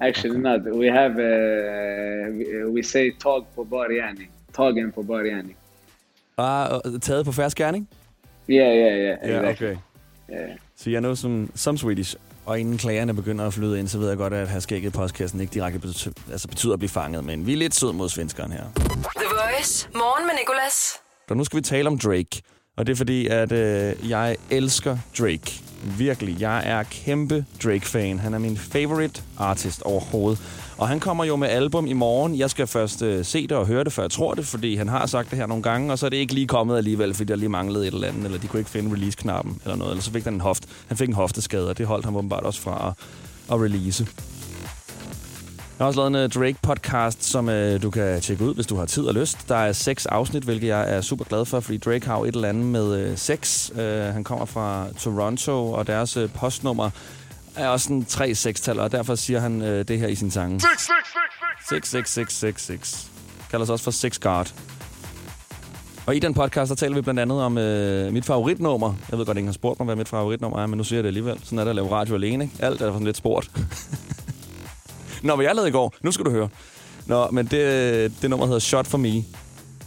actually 0.00 0.38
not. 0.38 0.60
We 0.64 0.86
have 0.86 1.12
uh, 1.18 2.32
we- 2.36 2.64
we 2.74 2.82
say 2.82 3.10
tag 3.10 3.42
på 3.54 3.64
bar 3.64 3.90
yani. 3.90 4.28
Tagen 4.52 4.92
på 4.92 5.02
bar 5.02 5.22
yani. 5.24 5.54
Bare 6.36 6.80
øh, 6.86 7.00
taget 7.00 7.24
på 7.26 7.32
skærning? 7.48 7.88
Yeah, 8.48 8.76
yeah, 8.76 8.96
yeah. 8.98 9.18
exactly. 9.22 9.66
okay. 9.68 9.76
Yeah. 10.30 10.56
Så 10.76 10.90
jeg 10.90 11.00
know 11.00 11.14
some, 11.14 11.48
some 11.54 11.78
Swedish. 11.78 12.16
Og 12.50 12.60
inden 12.60 12.78
klagerne 12.78 13.14
begynder 13.14 13.46
at 13.46 13.54
flyde 13.54 13.78
ind, 13.78 13.88
så 13.88 13.98
ved 13.98 14.08
jeg 14.08 14.16
godt, 14.16 14.32
at 14.32 14.48
have 14.48 14.60
skægget 14.60 14.92
postkassen 14.92 15.40
ikke 15.40 15.54
direkte 15.54 15.78
betyder, 15.78 16.14
altså 16.32 16.48
betyder 16.48 16.72
at 16.72 16.78
blive 16.78 16.90
fanget. 16.90 17.24
Men 17.24 17.46
vi 17.46 17.52
er 17.52 17.56
lidt 17.56 17.74
sød 17.74 17.92
mod 17.92 18.08
svenskeren 18.08 18.52
her. 18.52 18.64
The 18.74 19.26
Voice. 19.30 19.88
Morgen 19.94 20.26
med 20.26 20.34
Nicolas. 20.40 20.92
Og 21.30 21.36
nu 21.36 21.44
skal 21.44 21.56
vi 21.56 21.62
tale 21.62 21.88
om 21.88 21.98
Drake. 21.98 22.42
Og 22.80 22.86
det 22.86 22.92
er 22.92 22.96
fordi, 22.96 23.26
at 23.26 23.52
øh, 23.52 24.10
jeg 24.10 24.36
elsker 24.50 24.98
Drake. 25.18 25.62
Virkelig. 25.98 26.40
Jeg 26.40 26.62
er 26.66 26.82
kæmpe 26.82 27.44
Drake-fan. 27.64 28.18
Han 28.18 28.34
er 28.34 28.38
min 28.38 28.56
favorite 28.56 29.22
artist 29.38 29.82
overhovedet. 29.82 30.40
Og 30.78 30.88
han 30.88 31.00
kommer 31.00 31.24
jo 31.24 31.36
med 31.36 31.48
album 31.48 31.86
i 31.86 31.92
morgen. 31.92 32.38
Jeg 32.38 32.50
skal 32.50 32.66
først 32.66 33.02
øh, 33.02 33.24
se 33.24 33.42
det 33.42 33.52
og 33.52 33.66
høre 33.66 33.84
det, 33.84 33.92
før 33.92 34.02
jeg 34.02 34.10
tror 34.10 34.34
det, 34.34 34.46
fordi 34.46 34.76
han 34.76 34.88
har 34.88 35.06
sagt 35.06 35.30
det 35.30 35.38
her 35.38 35.46
nogle 35.46 35.62
gange, 35.62 35.92
og 35.92 35.98
så 35.98 36.06
er 36.06 36.10
det 36.10 36.16
ikke 36.16 36.34
lige 36.34 36.46
kommet 36.46 36.76
alligevel, 36.76 37.14
fordi 37.14 37.28
der 37.28 37.36
lige 37.36 37.48
manglede 37.48 37.86
et 37.88 37.94
eller 37.94 38.08
andet, 38.08 38.24
eller 38.24 38.38
de 38.38 38.46
kunne 38.46 38.60
ikke 38.60 38.70
finde 38.70 38.92
release-knappen 38.94 39.60
eller 39.64 39.76
noget, 39.76 39.90
eller 39.90 40.02
så 40.02 40.12
fik 40.12 40.24
han 40.24 40.34
en 40.34 40.40
hoft. 40.40 40.64
Han 40.88 40.96
fik 40.96 41.08
en 41.08 41.14
hofteskade, 41.14 41.68
og 41.68 41.78
det 41.78 41.86
holdt 41.86 42.04
ham 42.04 42.16
åbenbart 42.16 42.42
også 42.42 42.60
fra 42.60 42.88
at, 42.88 43.04
at 43.54 43.62
release. 43.62 44.06
Jeg 45.80 45.84
har 45.84 45.88
også 45.88 46.00
lavet 46.00 46.08
en 46.08 46.16
øh, 46.16 46.30
Drake-podcast, 46.30 47.22
som 47.22 47.48
øh, 47.48 47.82
du 47.82 47.90
kan 47.90 48.20
tjekke 48.20 48.44
ud, 48.44 48.54
hvis 48.54 48.66
du 48.66 48.76
har 48.76 48.86
tid 48.86 49.04
og 49.04 49.14
lyst. 49.14 49.48
Der 49.48 49.56
er 49.56 49.72
seks 49.72 50.06
afsnit, 50.06 50.42
hvilket 50.42 50.68
jeg 50.68 50.96
er 50.96 51.00
super 51.00 51.24
glad 51.24 51.44
for, 51.44 51.60
fordi 51.60 51.78
Drake 51.78 52.06
har 52.06 52.18
et 52.18 52.34
eller 52.34 52.48
andet 52.48 52.64
med 52.64 53.00
øh, 53.00 53.16
sex. 53.18 53.70
Øh, 53.78 54.02
han 54.02 54.24
kommer 54.24 54.44
fra 54.44 54.86
Toronto, 54.98 55.72
og 55.72 55.86
deres 55.86 56.16
øh, 56.16 56.30
postnummer 56.32 56.90
er 57.56 57.68
også 57.68 57.92
en 57.92 58.06
3-6-tal, 58.10 58.80
og 58.80 58.92
derfor 58.92 59.14
siger 59.14 59.40
han 59.40 59.62
øh, 59.62 59.88
det 59.88 59.98
her 59.98 60.08
i 60.08 60.14
sin 60.14 60.30
sange. 60.30 60.60
66666. 61.68 63.10
Kalder 63.50 63.66
sig 63.66 63.72
også 63.72 63.84
for 63.84 63.90
Six 63.90 64.18
Guard. 64.18 64.54
Og 66.06 66.16
i 66.16 66.18
den 66.18 66.34
podcast, 66.34 66.68
der 66.68 66.74
taler 66.74 66.94
vi 66.94 67.00
blandt 67.00 67.20
andet 67.20 67.42
om 67.42 67.58
øh, 67.58 68.12
mit 68.12 68.24
favoritnummer. 68.24 68.94
Jeg 69.10 69.18
ved 69.18 69.26
godt, 69.26 69.38
ingen 69.38 69.48
har 69.48 69.54
spurgt 69.54 69.80
mig, 69.80 69.84
hvad 69.84 69.96
mit 69.96 70.08
favoritnummer 70.08 70.58
er, 70.58 70.66
men 70.66 70.76
nu 70.76 70.84
siger 70.84 70.98
jeg 70.98 71.04
det 71.04 71.08
alligevel. 71.08 71.40
Sådan 71.44 71.58
er 71.58 71.64
det 71.64 71.70
at 71.70 71.76
lave 71.76 71.92
radio 71.92 72.14
alene. 72.14 72.44
ikke? 72.44 72.56
Alt 72.58 72.82
er 72.82 72.92
sådan 72.92 73.04
lidt 73.04 73.16
sport. 73.16 73.50
Nå, 75.22 75.36
hvad 75.36 75.46
jeg 75.46 75.54
lavede 75.54 75.68
i 75.68 75.72
går. 75.72 75.94
Nu 76.02 76.12
skal 76.12 76.24
du 76.24 76.30
høre. 76.30 76.48
Nå, 77.06 77.28
men 77.30 77.46
det, 77.46 78.12
det 78.22 78.30
nummer 78.30 78.46
hedder 78.46 78.58
Shot 78.58 78.86
For 78.86 78.98
Me 78.98 79.24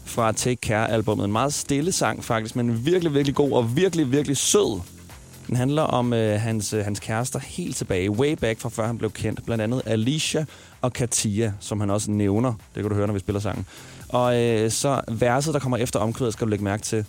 fra 0.06 0.32
Take 0.32 0.58
Care-albummet. 0.62 1.25
En 1.25 1.32
meget 1.32 1.54
stille 1.54 1.92
sang 1.92 2.24
faktisk, 2.24 2.56
men 2.56 2.86
virkelig, 2.86 3.13
virkelig 3.13 3.36
god 3.36 3.52
og 3.52 3.75
virkelig, 3.75 4.12
virkelig 4.12 4.38
sød. 4.38 4.82
Den 5.48 5.56
handler 5.56 5.82
om 5.82 6.13
øh, 6.13 6.42
hans, 6.42 6.74
øh, 6.74 6.86
hans 6.86 7.00
kærester 7.00 7.40
helt 7.40 7.75
tilbage, 7.75 8.12
way 8.12 8.34
back 8.34 8.60
fra 8.60 8.70
før 8.70 8.88
han 8.88 8.98
blev 8.98 9.12
kendt. 9.12 9.46
Blandt 9.46 9.63
andet 9.63 9.82
Alicia 9.86 10.46
og 10.82 10.94
Katia, 10.94 11.54
som 11.60 11.80
han 11.80 11.90
også 11.90 12.12
nævner. 12.12 12.54
Det 12.75 12.84
kan 12.84 12.90
du 12.90 12.96
høre, 12.96 13.08
når 13.08 13.13
vi 13.13 13.20
spiller 13.20 13.40
sangen. 13.40 13.66
Og 14.10 14.42
øh, 14.42 14.72
så 14.72 15.02
verset, 15.12 15.54
der 15.54 15.60
kommer 15.60 15.78
efter 15.78 16.00
omkvædet, 16.00 16.34
skal 16.34 16.46
du 16.46 16.50
lægge 16.50 16.63
mærke 16.63 16.84
til. 16.84 17.06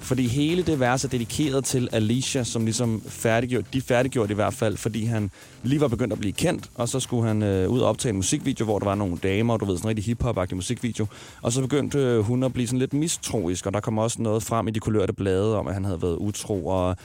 Fordi 0.00 0.26
hele 0.26 0.62
det 0.62 0.80
vers 0.80 1.04
er 1.04 1.08
dedikeret 1.08 1.64
til 1.64 1.88
Alicia, 1.92 2.44
som 2.44 2.64
ligesom 2.64 3.02
færdiggjorde, 3.06 3.66
de 3.72 3.80
færdiggjorde 3.80 4.32
i 4.32 4.34
hvert 4.34 4.54
fald, 4.54 4.76
fordi 4.76 5.04
han 5.04 5.30
lige 5.62 5.80
var 5.80 5.88
begyndt 5.88 6.12
at 6.12 6.18
blive 6.18 6.32
kendt, 6.32 6.70
og 6.74 6.88
så 6.88 7.00
skulle 7.00 7.28
han 7.28 7.42
øh, 7.42 7.70
ud 7.70 7.80
og 7.80 7.88
optage 7.88 8.10
en 8.10 8.16
musikvideo, 8.16 8.64
hvor 8.64 8.78
der 8.78 8.86
var 8.86 8.94
nogle 8.94 9.16
damer, 9.22 9.56
du 9.56 9.64
ved, 9.64 9.76
sådan 9.76 9.86
en 9.86 9.88
rigtig 9.88 10.04
hip 10.04 10.22
hop 10.22 10.52
musikvideo. 10.52 11.06
Og 11.42 11.52
så 11.52 11.60
begyndte 11.60 11.98
øh, 11.98 12.20
hun 12.20 12.42
at 12.42 12.52
blive 12.52 12.66
sådan 12.66 12.78
lidt 12.78 12.92
mistroisk, 12.92 13.66
og 13.66 13.72
der 13.72 13.80
kom 13.80 13.98
også 13.98 14.22
noget 14.22 14.42
frem 14.42 14.68
i 14.68 14.70
de 14.70 14.80
kulørte 14.80 15.12
blade 15.12 15.58
om, 15.58 15.66
at 15.68 15.74
han 15.74 15.84
havde 15.84 16.02
været 16.02 16.16
utro, 16.16 16.66
og 16.66 16.96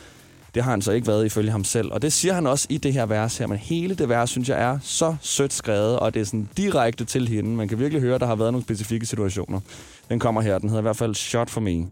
det 0.56 0.64
har 0.64 0.72
han 0.72 0.82
så 0.82 0.92
ikke 0.92 1.08
været 1.08 1.26
ifølge 1.26 1.52
ham 1.52 1.64
selv. 1.64 1.92
Og 1.92 2.02
det 2.02 2.14
siger 2.14 2.34
han 2.34 2.48
også 2.48 2.68
i 2.70 2.78
det 2.78 2.94
her 2.94 3.06
vers 3.06 3.38
her, 3.38 3.48
men 3.48 3.58
hele 3.58 3.96
det 3.96 4.10
vers, 4.10 4.30
synes 4.30 4.50
jeg, 4.50 4.62
er 4.62 4.80
så 4.82 5.16
sødt 5.22 5.54
skrevet, 5.54 6.00
og 6.00 6.14
det 6.14 6.20
er 6.20 6.26
sådan 6.26 6.50
direkte 6.58 7.06
til 7.06 7.28
hende. 7.28 7.50
Man 7.50 7.68
kan 7.68 7.80
virkelig 7.80 8.02
høre, 8.02 8.16
at 8.16 8.22
der 8.22 8.28
har 8.28 8.36
været 8.36 8.54
nogle 8.54 8.64
specifikke 8.64 9.06
situationer. 9.06 9.60
Den 10.10 10.20
kommer 10.20 10.42
her, 10.42 10.60
den 10.60 10.70
hedder 10.70 10.82
i 10.82 10.88
hvert 10.90 10.98
fald 10.98 11.16
Shot 11.16 11.50
For 11.50 11.62
Me. 11.62 11.86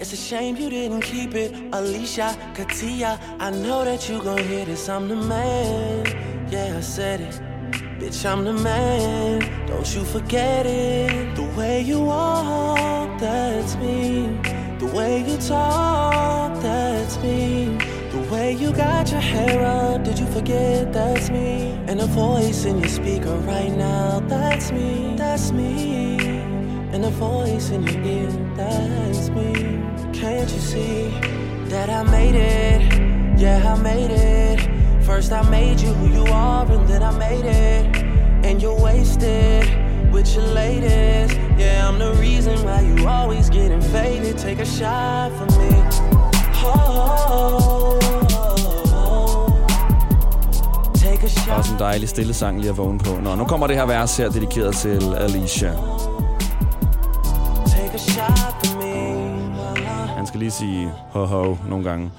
It's 0.00 0.14
a 0.14 0.16
shame 0.16 0.56
you 0.56 0.70
didn't 0.70 1.02
keep 1.02 1.34
it, 1.34 1.52
Alicia, 1.74 2.34
Katia. 2.54 3.20
I 3.38 3.50
know 3.50 3.84
that 3.84 4.08
you 4.08 4.22
gon' 4.22 4.38
hear 4.38 4.64
this. 4.64 4.88
I'm 4.88 5.08
the 5.08 5.14
man. 5.14 6.06
Yeah, 6.50 6.78
I 6.78 6.80
said 6.80 7.20
it. 7.20 7.38
Bitch, 8.00 8.24
I'm 8.24 8.44
the 8.46 8.54
man. 8.54 9.40
Don't 9.66 9.94
you 9.94 10.02
forget 10.06 10.64
it. 10.64 11.36
The 11.36 11.42
way 11.54 11.82
you 11.82 12.00
walk, 12.00 13.20
that's 13.20 13.76
me. 13.76 14.40
The 14.78 14.86
way 14.86 15.22
you 15.22 15.36
talk, 15.36 16.58
that's 16.62 17.18
me. 17.18 17.76
The 18.10 18.26
way 18.32 18.54
you 18.54 18.72
got 18.72 19.10
your 19.10 19.20
hair 19.20 19.66
up, 19.66 20.02
did 20.02 20.18
you 20.18 20.26
forget 20.28 20.94
that's 20.94 21.28
me? 21.28 21.78
And 21.88 22.00
the 22.00 22.06
voice 22.06 22.64
in 22.64 22.78
your 22.78 22.88
speaker 22.88 23.36
right 23.40 23.76
now, 23.76 24.20
that's 24.20 24.72
me. 24.72 25.14
That's 25.18 25.52
me. 25.52 26.16
And 26.90 27.04
the 27.04 27.10
voice 27.10 27.68
in 27.68 27.82
your 27.82 28.02
ear, 28.02 28.30
that's 28.56 29.28
me. 29.28 29.79
Can't 30.20 30.52
you 30.52 30.60
see 30.60 31.08
that 31.70 31.88
I 31.88 32.02
made 32.02 32.34
it? 32.34 33.40
Yeah, 33.40 33.72
I 33.72 33.82
made 33.82 34.10
it. 34.10 34.60
First 35.02 35.32
I 35.32 35.40
made 35.48 35.80
you 35.80 35.94
who 35.94 36.08
you 36.12 36.24
are, 36.30 36.70
and 36.70 36.86
then 36.86 37.02
I 37.02 37.10
made 37.18 37.46
it. 37.46 37.96
And 38.44 38.60
you're 38.60 38.78
wasted 38.78 39.64
with 40.12 40.34
your 40.34 40.44
latest. 40.44 41.40
Yeah, 41.58 41.88
I'm 41.88 41.98
the 41.98 42.12
reason 42.20 42.62
why 42.66 42.80
you 42.82 43.08
always 43.08 43.48
getting 43.48 43.80
faded. 43.80 44.36
Take 44.36 44.58
a 44.58 44.66
shot 44.66 45.32
for 45.38 45.46
me. 45.58 45.70
Oh, 46.62 47.98
Take 50.94 51.22
a 51.24 51.28
shot. 51.28 51.58
Også 51.58 51.72
en 51.72 51.78
dejlig 51.78 52.08
stille 52.08 52.34
sang 52.34 52.60
lige 52.60 52.70
at 52.70 52.76
vågne 52.76 52.98
på. 52.98 53.20
Nå, 53.22 53.34
nu 53.34 53.44
kommer 53.44 53.66
det 53.66 53.76
her 53.76 53.86
vers 53.86 54.16
her, 54.16 54.30
dedikeret 54.30 54.74
til 54.74 55.14
Alicia. 55.14 55.72
Lige 60.40 60.50
sige 60.50 60.90
ho-ho 61.12 61.56
nogle 61.68 61.84
gange. 61.84 62.10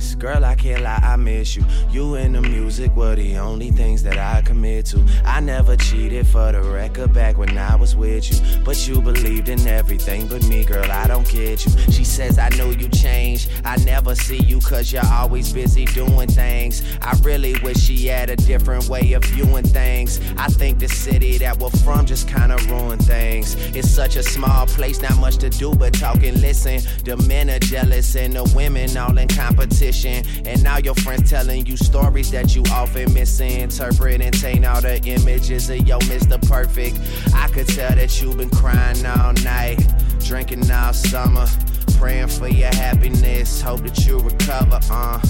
Girl, 0.00 0.44
I 0.44 0.54
can't 0.54 0.82
lie, 0.82 0.98
I 1.02 1.16
miss 1.16 1.56
you. 1.56 1.64
You 1.90 2.14
and 2.14 2.34
the 2.34 2.40
music 2.40 2.94
were 2.96 3.14
the 3.14 3.36
only 3.36 3.70
things 3.70 4.02
that 4.02 4.16
I 4.16 4.40
commit 4.40 4.86
to. 4.86 5.04
I 5.24 5.40
never 5.40 5.76
cheated 5.76 6.26
for 6.26 6.52
the 6.52 6.62
record 6.62 7.12
back 7.12 7.36
when 7.36 7.56
I 7.58 7.76
was 7.76 7.94
with 7.94 8.30
you. 8.30 8.60
But 8.64 8.88
you 8.88 9.02
believed 9.02 9.50
in 9.50 9.66
everything 9.66 10.26
but 10.26 10.42
me, 10.46 10.64
girl, 10.64 10.90
I 10.90 11.06
don't 11.06 11.28
get 11.28 11.66
you. 11.66 11.72
She 11.92 12.04
says, 12.04 12.38
I 12.38 12.48
know 12.50 12.70
you 12.70 12.88
changed. 12.88 13.50
I 13.64 13.76
never 13.84 14.14
see 14.14 14.42
you 14.42 14.60
cause 14.60 14.90
you're 14.90 15.06
always 15.06 15.52
busy 15.52 15.84
doing 15.84 16.28
things. 16.28 16.82
I 17.02 17.18
really 17.22 17.54
wish 17.62 17.78
she 17.78 18.06
had 18.06 18.30
a 18.30 18.36
different 18.36 18.88
way 18.88 19.12
of 19.12 19.24
viewing 19.24 19.64
things. 19.64 20.18
I 20.38 20.48
think 20.48 20.78
the 20.78 20.88
city 20.88 21.36
that 21.38 21.58
we're 21.58 21.70
from 21.70 22.06
just 22.06 22.26
kinda 22.26 22.56
ruined 22.68 23.04
things. 23.04 23.54
It's 23.76 23.90
such 23.90 24.16
a 24.16 24.22
small 24.22 24.66
place, 24.66 25.02
not 25.02 25.18
much 25.18 25.36
to 25.38 25.50
do 25.50 25.74
but 25.74 25.92
talk 25.92 26.22
and 26.22 26.40
listen. 26.40 26.80
The 27.04 27.16
men 27.28 27.50
are 27.50 27.58
jealous 27.58 28.16
and 28.16 28.32
the 28.32 28.44
women 28.54 28.96
all 28.96 29.16
in 29.18 29.28
competition. 29.28 29.89
And 29.90 30.62
now 30.62 30.78
your 30.78 30.94
friends 30.94 31.30
telling 31.30 31.66
you 31.66 31.76
stories 31.76 32.30
that 32.30 32.54
you 32.54 32.62
often 32.70 33.12
misinterpret 33.12 34.20
and 34.20 34.32
taint 34.40 34.64
all 34.64 34.80
the 34.80 35.02
images 35.04 35.68
of 35.68 35.78
your 35.78 35.98
Mr. 36.00 36.40
Perfect. 36.48 36.96
I 37.34 37.48
could 37.48 37.66
tell 37.66 37.96
that 37.96 38.22
you've 38.22 38.36
been 38.36 38.50
crying 38.50 39.04
all 39.04 39.32
night, 39.42 39.84
drinking 40.20 40.70
all 40.70 40.92
summer. 40.92 41.46
Praying 41.98 42.28
for 42.28 42.46
your 42.48 42.72
happiness, 42.72 43.60
hope 43.60 43.80
that 43.80 44.06
you 44.06 44.20
recover. 44.20 44.78
Uh, 44.90 45.20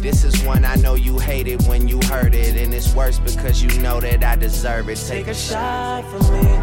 this 0.00 0.24
is 0.24 0.42
one 0.44 0.64
I 0.64 0.76
know 0.76 0.94
you 0.94 1.18
hated 1.18 1.66
when 1.68 1.86
you 1.86 2.00
heard 2.04 2.34
it, 2.34 2.56
and 2.56 2.72
it's 2.72 2.94
worse 2.94 3.18
because 3.18 3.62
you 3.62 3.68
know 3.80 4.00
that 4.00 4.24
I 4.24 4.34
deserve 4.34 4.88
it. 4.88 4.96
Take 5.06 5.26
a 5.28 5.34
shot 5.34 6.04
for 6.10 6.32
me. 6.32 6.58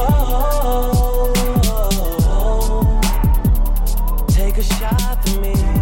Oh, 0.00 1.32
take 4.30 4.56
a 4.56 4.62
shot 4.62 5.28
for 5.28 5.40
me. 5.40 5.77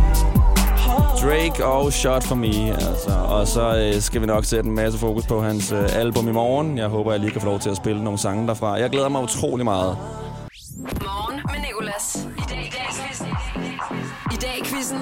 Drake 1.26 1.64
og 1.64 1.92
Shot 1.92 2.24
For 2.24 2.34
Me, 2.34 2.72
altså. 2.72 3.10
Og 3.28 3.46
så 3.46 3.76
øh, 3.76 4.02
skal 4.02 4.20
vi 4.20 4.26
nok 4.26 4.44
sætte 4.44 4.68
en 4.68 4.74
masse 4.74 4.98
fokus 4.98 5.26
på 5.26 5.40
hans 5.40 5.72
øh, 5.72 5.96
album 5.96 6.28
i 6.28 6.32
morgen. 6.32 6.78
Jeg 6.78 6.88
håber, 6.88 7.12
jeg 7.12 7.20
lige 7.20 7.30
kan 7.30 7.40
få 7.40 7.46
lov 7.46 7.58
til 7.58 7.70
at 7.70 7.76
spille 7.76 8.04
nogle 8.04 8.18
sange 8.18 8.46
derfra. 8.48 8.72
Jeg 8.72 8.90
glæder 8.90 9.08
mig 9.08 9.22
utrolig 9.22 9.64
meget. 9.64 9.98
Morgen 10.80 11.40
med 11.52 11.60
Nicolas. 11.68 12.28
I 12.38 12.44
dag 12.50 12.66
i 12.66 12.70
dag 12.70 12.86
quizzen. 12.98 13.26
I 14.32 14.36
dag 14.36 14.58
i 14.58 14.64
quizzen. 14.64 14.98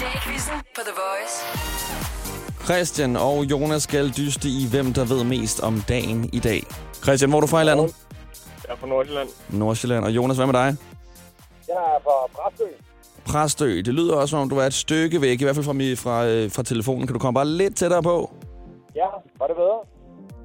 Dag 0.00 0.14
i 0.14 0.18
quizzen 0.18 0.54
på 0.76 0.80
The 0.88 0.94
Voice. 1.02 1.36
Christian 2.64 3.16
og 3.16 3.44
Jonas 3.44 3.82
skal 3.82 4.10
dyste 4.16 4.48
i, 4.48 4.66
hvem 4.70 4.92
der 4.92 5.04
ved 5.04 5.24
mest 5.24 5.60
om 5.60 5.82
dagen 5.88 6.30
i 6.32 6.38
dag. 6.40 6.62
Christian, 7.02 7.30
hvor 7.30 7.38
er 7.38 7.40
du 7.40 7.46
fra 7.46 7.60
i 7.60 7.64
landet? 7.64 7.94
Jeg 8.66 8.72
er 8.72 8.76
fra 8.76 8.86
Nordsjælland. 8.86 9.28
Nordsjælland. 9.48 10.04
Og 10.04 10.10
Jonas, 10.10 10.36
hvad 10.36 10.46
med 10.46 10.54
dig? 10.54 10.76
Jeg 11.68 11.74
er 11.74 11.98
fra 12.04 12.42
Præstø. 12.42 12.64
Præstø. 13.26 13.76
Det 13.76 13.94
lyder 13.94 14.14
også, 14.14 14.30
som 14.30 14.40
om 14.40 14.48
du 14.48 14.56
er 14.56 14.64
et 14.66 14.74
stykke 14.74 15.20
væk, 15.20 15.40
i 15.40 15.44
hvert 15.44 15.54
fald 15.56 15.64
fra, 15.64 15.72
fra, 16.10 16.26
øh, 16.26 16.50
fra 16.50 16.62
telefonen. 16.62 17.06
Kan 17.06 17.12
du 17.12 17.18
komme 17.18 17.34
bare 17.34 17.46
lidt 17.48 17.76
tættere 17.76 18.02
på? 18.02 18.34
Ja, 18.96 19.06
var 19.38 19.46
det 19.46 19.56
bedre? 19.56 19.78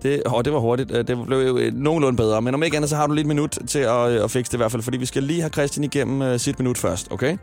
Det, 0.03 0.23
åh, 0.35 0.43
det 0.43 0.53
var 0.53 0.59
hurtigt. 0.59 0.91
Øh, 0.91 1.07
Det 1.07 1.25
blev 1.25 1.37
jo 1.39 1.57
øh, 1.57 1.73
nogenlunde 1.73 2.17
bedre. 2.17 2.41
Men 2.41 2.53
om 2.53 2.63
ikke 2.63 2.77
andet, 2.77 2.89
så 2.89 2.95
har 2.95 3.07
du 3.07 3.13
lige 3.13 3.21
et 3.21 3.27
minut 3.27 3.57
til 3.67 3.79
at, 3.79 4.05
at 4.11 4.31
fikse 4.31 4.51
det 4.51 4.53
i 4.53 4.57
hvert 4.57 4.71
fald. 4.71 4.81
Fordi 4.83 4.97
vi 4.97 5.05
skal 5.05 5.23
lige 5.23 5.41
have 5.41 5.49
Christian 5.49 5.83
igennem 5.83 6.21
uh, 6.31 6.37
sit 6.37 6.59
minut 6.59 6.77
først, 6.77 7.11
okay? 7.11 7.37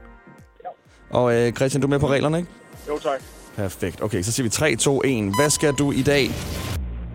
Og 1.11 1.25
uh, 1.25 1.51
Christian, 1.53 1.81
du 1.83 1.87
er 1.87 1.91
med 1.91 1.99
på 1.99 2.09
reglerne, 2.09 2.39
ikke? 2.39 2.51
Jo, 2.89 2.99
tak. 2.99 3.23
Perfekt. 3.57 4.03
Okay, 4.03 4.23
så 4.23 4.33
siger 4.33 4.45
vi 4.45 4.49
3, 4.51 4.77
2, 4.77 5.03
1. 5.05 5.33
Hvad 5.41 5.51
skal 5.51 5.75
du 5.75 5.93
i 5.93 6.03
dag? 6.03 6.31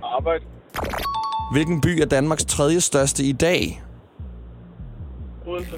Arbejde. 0.03 0.43
Hvilken 1.53 1.81
by 1.81 2.01
er 2.01 2.05
Danmarks 2.05 2.45
tredje 2.45 2.81
største 2.81 3.23
i 3.23 3.31
dag? 3.31 3.83
Odense. 5.47 5.71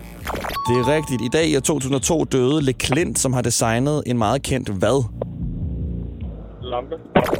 Det 0.67 0.77
er 0.77 0.87
rigtigt. 0.95 1.21
I 1.21 1.27
dag 1.27 1.47
i 1.47 1.55
år 1.55 1.59
2002 1.59 2.23
døde 2.23 2.61
Le 2.61 2.73
Klint, 2.73 3.19
som 3.19 3.33
har 3.33 3.41
designet 3.41 4.03
en 4.05 4.17
meget 4.17 4.43
kendt 4.43 4.69
hvad? 4.69 5.03
Lampe. 6.61 6.95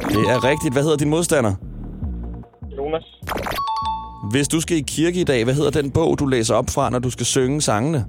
Det 0.08 0.30
er 0.30 0.44
rigtigt. 0.44 0.74
Hvad 0.74 0.82
hedder 0.82 0.96
din 0.96 1.10
modstander? 1.10 1.54
Jonas. 2.78 3.04
Hvis 4.30 4.48
du 4.48 4.60
skal 4.60 4.76
i 4.76 4.84
kirke 4.86 5.20
i 5.20 5.24
dag, 5.24 5.44
hvad 5.44 5.54
hedder 5.54 5.70
den 5.82 5.90
bog, 5.90 6.18
du 6.18 6.26
læser 6.26 6.54
op 6.54 6.70
fra, 6.70 6.90
når 6.90 6.98
du 6.98 7.10
skal 7.10 7.26
synge 7.26 7.60
sangene? 7.60 8.06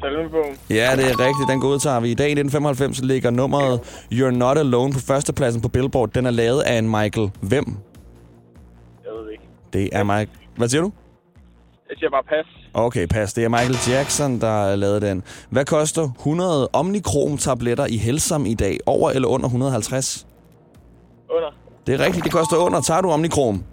Salmebogen. 0.00 0.54
Ja, 0.70 0.96
det 0.96 1.04
er 1.10 1.20
rigtigt. 1.20 1.48
Den 1.48 1.60
godtager 1.60 2.00
vi. 2.00 2.10
I 2.10 2.14
dag 2.14 2.28
i 2.28 2.32
1995 2.32 3.02
ligger 3.02 3.30
nummeret 3.30 3.80
You're 4.12 4.30
Not 4.30 4.58
Alone 4.58 4.92
på 4.92 4.98
førstepladsen 4.98 5.62
på 5.62 5.68
Billboard. 5.68 6.10
Den 6.10 6.26
er 6.26 6.30
lavet 6.30 6.60
af 6.60 6.78
en 6.78 6.90
Michael. 6.90 7.30
Hvem? 7.40 7.64
Jeg 9.04 9.12
ved 9.22 9.30
ikke. 9.32 9.44
Det 9.72 9.88
er 9.92 10.04
Michael... 10.04 10.28
Hvad 10.56 10.68
siger 10.68 10.82
du? 10.82 10.92
Jeg 11.90 11.98
siger 11.98 12.10
bare 12.10 12.22
pas. 12.24 12.46
Okay, 12.74 13.06
pas. 13.06 13.32
Det 13.32 13.44
er 13.44 13.48
Michael 13.48 13.78
Jackson, 13.88 14.40
der 14.40 14.76
lavet 14.76 15.02
den. 15.02 15.22
Hvad 15.50 15.64
koster 15.64 16.02
100 16.18 16.68
Omnicrom-tabletter 16.72 17.86
i 17.86 17.96
Helsam 17.96 18.46
i 18.46 18.54
dag? 18.54 18.78
Over 18.86 19.10
eller 19.10 19.28
under 19.28 19.46
150? 19.46 20.26
Under. 21.30 21.50
Det 21.86 21.94
er 21.94 22.04
rigtigt, 22.04 22.24
det 22.24 22.32
koster 22.32 22.56
under. 22.56 22.80
Tager 22.80 23.00
du 23.00 23.10
Omnicrom? 23.10 23.64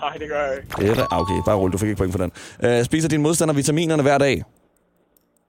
Nej, 0.00 0.12
det 0.12 0.28
gør 0.28 0.42
jeg 0.46 0.56
ikke. 0.56 0.92
Det 0.92 0.98
er 0.98 1.06
okay, 1.10 1.42
bare 1.46 1.56
rolig, 1.56 1.72
du 1.72 1.78
fik 1.78 1.88
ikke 1.88 1.98
point 1.98 2.12
for 2.12 2.18
den. 2.18 2.32
Uh, 2.78 2.84
spiser 2.84 3.08
din 3.08 3.22
modstander 3.22 3.54
vitaminerne 3.54 4.02
hver 4.02 4.18
dag? 4.18 4.42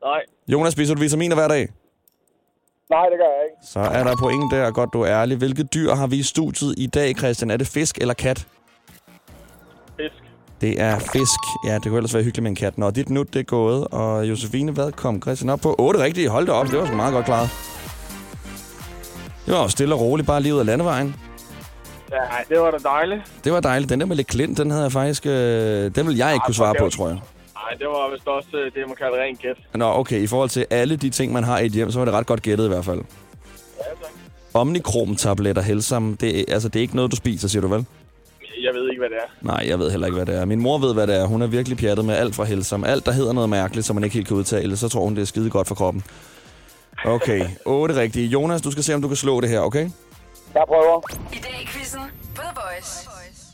Nej. 0.04 0.22
Jonas, 0.48 0.74
spiser 0.74 0.96
du 0.96 1.02
vitaminer 1.02 1.36
hver 1.36 1.48
dag? 1.48 1.68
Nej, 2.90 3.06
det 3.10 3.18
gør 3.18 3.32
jeg 3.38 3.44
ikke. 3.46 3.68
Så 3.74 3.80
er 3.80 4.04
der 4.04 4.16
point 4.20 4.52
der, 4.52 4.72
godt 4.72 4.90
du 4.94 5.02
er 5.02 5.08
ærlig. 5.22 5.38
Hvilket 5.38 5.74
dyr 5.74 5.94
har 5.94 6.08
vi 6.08 6.16
i 6.16 6.24
studiet 6.24 6.76
i 6.78 6.88
dag, 6.88 7.18
Christian? 7.18 7.52
Er 7.52 7.58
det 7.58 7.68
fisk 7.68 7.98
eller 7.98 8.14
kat? 8.14 8.48
Det 10.64 10.82
er 10.82 11.00
fisk. 11.00 11.40
Ja, 11.66 11.74
det 11.74 11.84
kunne 11.84 11.98
ellers 11.98 12.14
være 12.14 12.24
hyggeligt 12.24 12.44
med 12.44 12.52
en 12.52 12.56
kat. 12.56 12.78
Nå, 12.78 12.92
dit 12.92 13.10
minut 13.10 13.34
det 13.34 13.40
er 13.40 13.44
gået. 13.44 13.88
Og 13.88 14.30
Josefine, 14.30 14.72
hvad 14.72 14.92
kom 14.92 15.22
Christian 15.22 15.50
op 15.50 15.60
på? 15.60 15.76
8 15.80 16.00
rigtige. 16.00 16.30
Hold 16.30 16.46
da 16.46 16.52
op, 16.52 16.68
det 16.68 16.80
var 16.80 16.86
sgu 16.86 16.96
meget 16.96 17.14
godt 17.14 17.26
klaret. 17.26 17.50
Det 19.46 19.54
var 19.54 19.68
stille 19.68 19.96
og 19.96 20.02
roligt, 20.02 20.28
bare 20.28 20.42
lige 20.42 20.54
ud 20.54 20.60
af 20.60 20.66
landevejen. 20.66 21.16
Ja, 22.12 22.18
det 22.56 22.60
var 22.60 22.72
da 22.72 22.78
dejligt. 22.78 23.22
Det 23.44 23.52
var 23.54 23.60
dejligt. 23.60 23.90
Den 23.90 24.00
der 24.00 24.06
med 24.06 24.16
lidt 24.16 24.28
klint, 24.28 24.58
den 24.58 24.72
havde 24.72 24.84
jeg 24.84 24.92
faktisk... 24.92 25.26
Øh, 25.26 25.96
den 25.96 26.08
vil 26.08 26.16
jeg 26.18 26.34
ikke 26.34 26.44
kunne 26.46 26.56
svare 26.56 26.76
på, 26.80 26.90
tror 26.90 27.08
jeg. 27.08 27.16
Nej, 27.56 27.78
det 27.80 27.88
var 27.88 28.12
vist 28.14 28.28
også 28.28 28.50
øh, 28.54 28.66
det, 28.66 28.84
man 28.88 28.96
kalder 28.96 29.22
ren 29.24 29.36
gæt. 29.36 29.58
Nå, 29.76 29.86
okay. 29.86 30.20
I 30.22 30.28
forhold 30.28 30.50
til 30.50 30.66
alle 30.70 30.96
de 30.96 31.10
ting, 31.10 31.34
man 31.34 31.44
har 31.44 31.60
i 31.60 31.66
et 31.66 31.72
hjem, 31.72 31.92
så 31.92 32.00
var 32.00 32.06
det 32.06 32.14
ret 32.14 32.26
godt 32.26 32.42
gættet 32.42 32.66
i 32.66 32.68
hvert 32.68 32.86
fald. 32.86 33.00
Ja, 33.00 33.84
tak. 34.02 34.12
Omnikrom-tabletter, 34.54 35.62
Helsam, 35.62 36.18
det, 36.18 36.40
er- 36.40 36.54
altså, 36.54 36.70
det 36.70 36.80
er 36.80 36.82
ikke 36.82 36.96
noget, 36.96 37.12
du 37.12 37.16
spiser, 37.16 37.48
siger 37.48 37.62
du 37.62 37.68
vel? 37.68 37.86
Jeg 38.62 38.74
ved 38.74 38.90
ikke, 38.90 39.00
hvad 39.00 39.10
det 39.10 39.18
er. 39.18 39.30
Nej, 39.42 39.66
jeg 39.70 39.80
ved 39.80 39.92
heller 39.92 40.08
ikke, 40.08 40.16
hvad 40.16 40.26
det 40.26 40.36
er. 40.36 40.46
Min 40.46 40.60
mor 40.62 40.78
ved, 40.78 40.94
hvad 40.94 41.08
det 41.08 41.16
er. 41.16 41.26
Hun 41.26 41.42
er 41.42 41.48
virkelig 41.48 41.78
pjattet 41.78 42.06
med 42.06 42.16
alt 42.16 42.36
fra 42.36 42.44
Helsam. 42.44 42.84
Alt, 42.84 43.06
der 43.06 43.12
hedder 43.12 43.34
noget 43.34 43.50
mærkeligt, 43.50 43.88
som 43.88 43.96
man 43.96 44.04
ikke 44.04 44.14
helt 44.14 44.28
kan 44.28 44.38
udtale, 44.38 44.78
så 44.78 44.90
tror 44.90 45.04
hun, 45.04 45.16
det 45.16 45.22
er 45.22 45.26
skide 45.26 45.50
godt 45.50 45.68
for 45.68 45.76
kroppen. 45.76 46.04
Okay, 47.06 47.46
8 47.66 47.96
rigtige. 47.96 48.28
Jonas, 48.28 48.62
du 48.62 48.72
skal 48.72 48.84
se, 48.84 48.94
om 48.94 49.02
du 49.02 49.08
kan 49.08 49.18
slå 49.18 49.42
det 49.42 49.50
her, 49.50 49.60
okay? 49.60 49.90
Jeg 50.54 50.64
prøver. 50.68 51.02
I 51.34 51.38
dag 51.44 51.62
i 51.62 51.66
quizzen 51.66 52.00
på 52.36 52.42
The 52.42 52.52
Voice. 52.56 53.10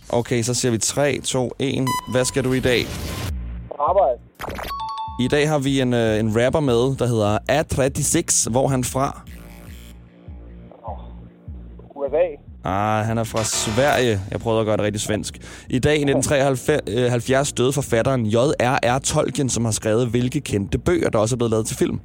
Okay, 0.10 0.42
så 0.44 0.54
siger 0.54 0.72
vi 0.72 0.78
3, 0.78 1.20
2, 1.20 1.52
1. 1.60 1.88
Hvad 2.12 2.26
skal 2.26 2.44
du 2.44 2.54
i 2.54 2.60
dag? 2.60 2.86
Arbejde. 3.80 4.20
I 5.22 5.28
dag 5.28 5.50
har 5.50 5.60
vi 5.60 5.82
en, 5.82 5.94
øh, 5.94 6.20
en 6.20 6.46
rapper 6.46 6.60
med, 6.60 6.96
der 6.98 7.06
hedder 7.06 7.38
A36. 7.52 8.50
Hvor 8.52 8.64
er 8.64 8.68
han 8.68 8.84
fra? 8.84 9.22
Ah, 12.63 13.06
han 13.06 13.17
er 13.17 13.24
fra 13.24 13.43
Sverige. 13.43 14.22
Jeg 14.32 14.39
prøvede 14.39 14.60
at 14.60 14.65
gøre 14.65 14.78
det 14.78 14.86
rigtig 14.86 15.02
svensk. 15.02 15.38
I 15.69 15.80
dag 15.80 15.93
i 15.93 16.02
1973 16.02 17.54
døde 17.54 17.74
forfatteren 17.74 18.26
J.R.R. 18.26 19.00
Tolkien, 19.00 19.50
som 19.50 19.65
har 19.65 19.72
skrevet 19.72 20.08
hvilke 20.08 20.41
kendte 20.41 20.78
bøger, 20.78 21.10
der 21.10 21.19
også 21.19 21.36
er 21.36 21.38
blevet 21.38 21.52
lavet 21.52 21.67
til 21.67 21.78
film. 21.78 22.00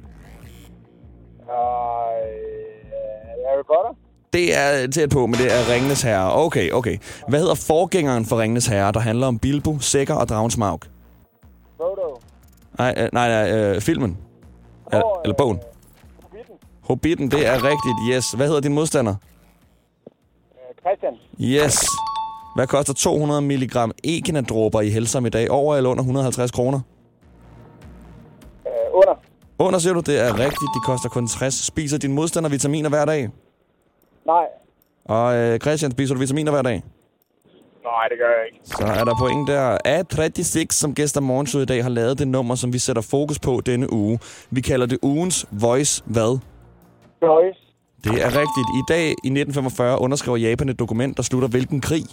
Harry 3.55 3.63
Potter. 3.67 3.97
Det 4.33 4.57
er 4.57 4.87
tæt 4.87 5.09
på, 5.09 5.25
men 5.27 5.35
det 5.39 5.53
er 5.53 5.73
Ringnes 5.73 6.01
Herre. 6.01 6.33
Okay, 6.33 6.71
okay. 6.71 6.97
Hvad 7.27 7.39
hedder 7.39 7.55
forgængeren 7.55 8.25
for 8.25 8.39
Ringnes 8.39 8.67
Herre, 8.67 8.91
der 8.91 8.99
handler 8.99 9.27
om 9.27 9.39
Bilbo, 9.39 9.79
Sækker 9.79 10.13
og 10.13 10.29
Dragens 10.29 10.57
Maug? 10.57 10.79
Frodo. 11.77 12.21
Nej, 12.77 12.93
øh, 12.97 13.09
nej, 13.13 13.29
nej, 13.29 13.51
øh, 13.51 13.81
filmen. 13.81 14.17
Ja, 14.93 15.01
eller 15.23 15.35
bogen. 15.37 15.59
Hobbiten. 16.21 16.55
Hobbiten, 16.81 17.31
det 17.31 17.47
er 17.47 17.55
rigtigt, 17.55 18.15
yes. 18.15 18.31
Hvad 18.31 18.47
hedder 18.47 18.61
din 18.61 18.73
modstander? 18.73 19.15
Christian. 20.85 21.13
Yes. 21.39 21.87
Hvad 22.55 22.67
koster 22.67 22.93
200 22.93 23.41
mg 23.41 23.75
egenadråber 24.03 24.81
i 24.81 24.89
Helsam 24.89 25.25
i 25.25 25.29
dag? 25.29 25.51
Over 25.51 25.75
eller 25.75 25.89
under 25.89 26.03
150 26.03 26.51
kroner? 26.51 26.79
Øh, 28.67 28.71
under. 28.93 29.15
Under, 29.59 29.79
siger 29.79 29.93
du, 29.93 29.99
det 29.99 30.19
er 30.19 30.39
rigtigt. 30.39 30.71
De 30.75 30.81
koster 30.85 31.09
kun 31.09 31.27
60. 31.27 31.65
Spiser 31.65 31.97
din 31.97 32.13
modstander 32.13 32.49
vitaminer 32.49 32.89
hver 32.89 33.05
dag? 33.05 33.29
Nej. 34.25 34.45
Og 35.05 35.35
øh, 35.35 35.59
Christian, 35.59 35.91
spiser 35.91 36.13
du 36.15 36.19
vitaminer 36.19 36.51
hver 36.51 36.61
dag? 36.61 36.83
Nej, 37.83 38.07
det 38.09 38.17
gør 38.17 38.29
jeg 38.37 38.45
ikke. 38.45 38.59
Så 38.63 38.85
er 38.99 39.03
der 39.03 39.15
point 39.19 39.47
der. 39.47 39.77
A36, 39.87 40.65
som 40.69 40.95
gæster 40.95 41.21
morgenshow 41.21 41.61
i 41.61 41.65
dag, 41.65 41.83
har 41.83 41.89
lavet 41.89 42.19
det 42.19 42.27
nummer, 42.27 42.55
som 42.55 42.73
vi 42.73 42.79
sætter 42.79 43.01
fokus 43.01 43.39
på 43.39 43.61
denne 43.65 43.93
uge. 43.93 44.19
Vi 44.51 44.61
kalder 44.61 44.85
det 44.85 44.99
ugens 45.01 45.47
Voice 45.51 46.03
hvad? 46.05 46.39
Boys. 47.21 47.64
Det 48.05 48.23
er 48.23 48.27
rigtigt. 48.27 48.69
I 48.79 48.83
dag 48.87 49.05
i 49.07 49.29
1945 49.29 50.01
underskriver 50.01 50.37
Japan 50.37 50.69
et 50.69 50.79
dokument, 50.79 51.17
der 51.17 51.23
slutter 51.23 51.47
hvilken 51.47 51.81
krig? 51.81 52.05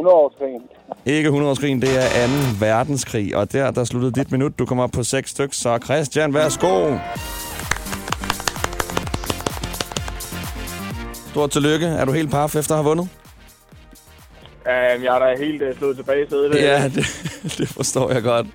100 0.00 0.16
års 0.16 0.32
krigen. 0.38 0.62
Ikke 1.06 1.28
100-årskrigen, 1.28 1.80
det 1.80 1.96
er 1.96 2.26
2. 2.26 2.32
verdenskrig. 2.60 3.36
Og 3.36 3.52
der, 3.52 3.70
der 3.70 3.84
sluttede 3.84 4.12
dit 4.20 4.32
minut. 4.32 4.58
Du 4.58 4.66
kommer 4.66 4.84
op 4.84 4.90
på 4.90 5.02
6 5.02 5.30
stykker. 5.30 5.54
Så 5.54 5.78
Christian, 5.84 6.34
værsgo. 6.34 6.96
Stort 11.30 11.50
tillykke. 11.50 11.86
Er 11.86 12.04
du 12.04 12.12
helt 12.12 12.30
paf 12.30 12.56
efter 12.56 12.74
at 12.74 12.78
have 12.78 12.84
vundet? 12.84 13.08
Um, 14.64 15.02
jeg 15.04 15.14
er 15.14 15.18
da 15.18 15.44
helt 15.44 15.62
uh, 15.62 15.78
slået 15.78 15.96
tilbage 15.96 16.26
i 16.26 16.28
sædet. 16.30 16.54
Ja, 16.54 16.84
det, 16.84 17.04
det 17.58 17.68
forstår 17.68 18.10
jeg 18.12 18.22
godt. 18.22 18.46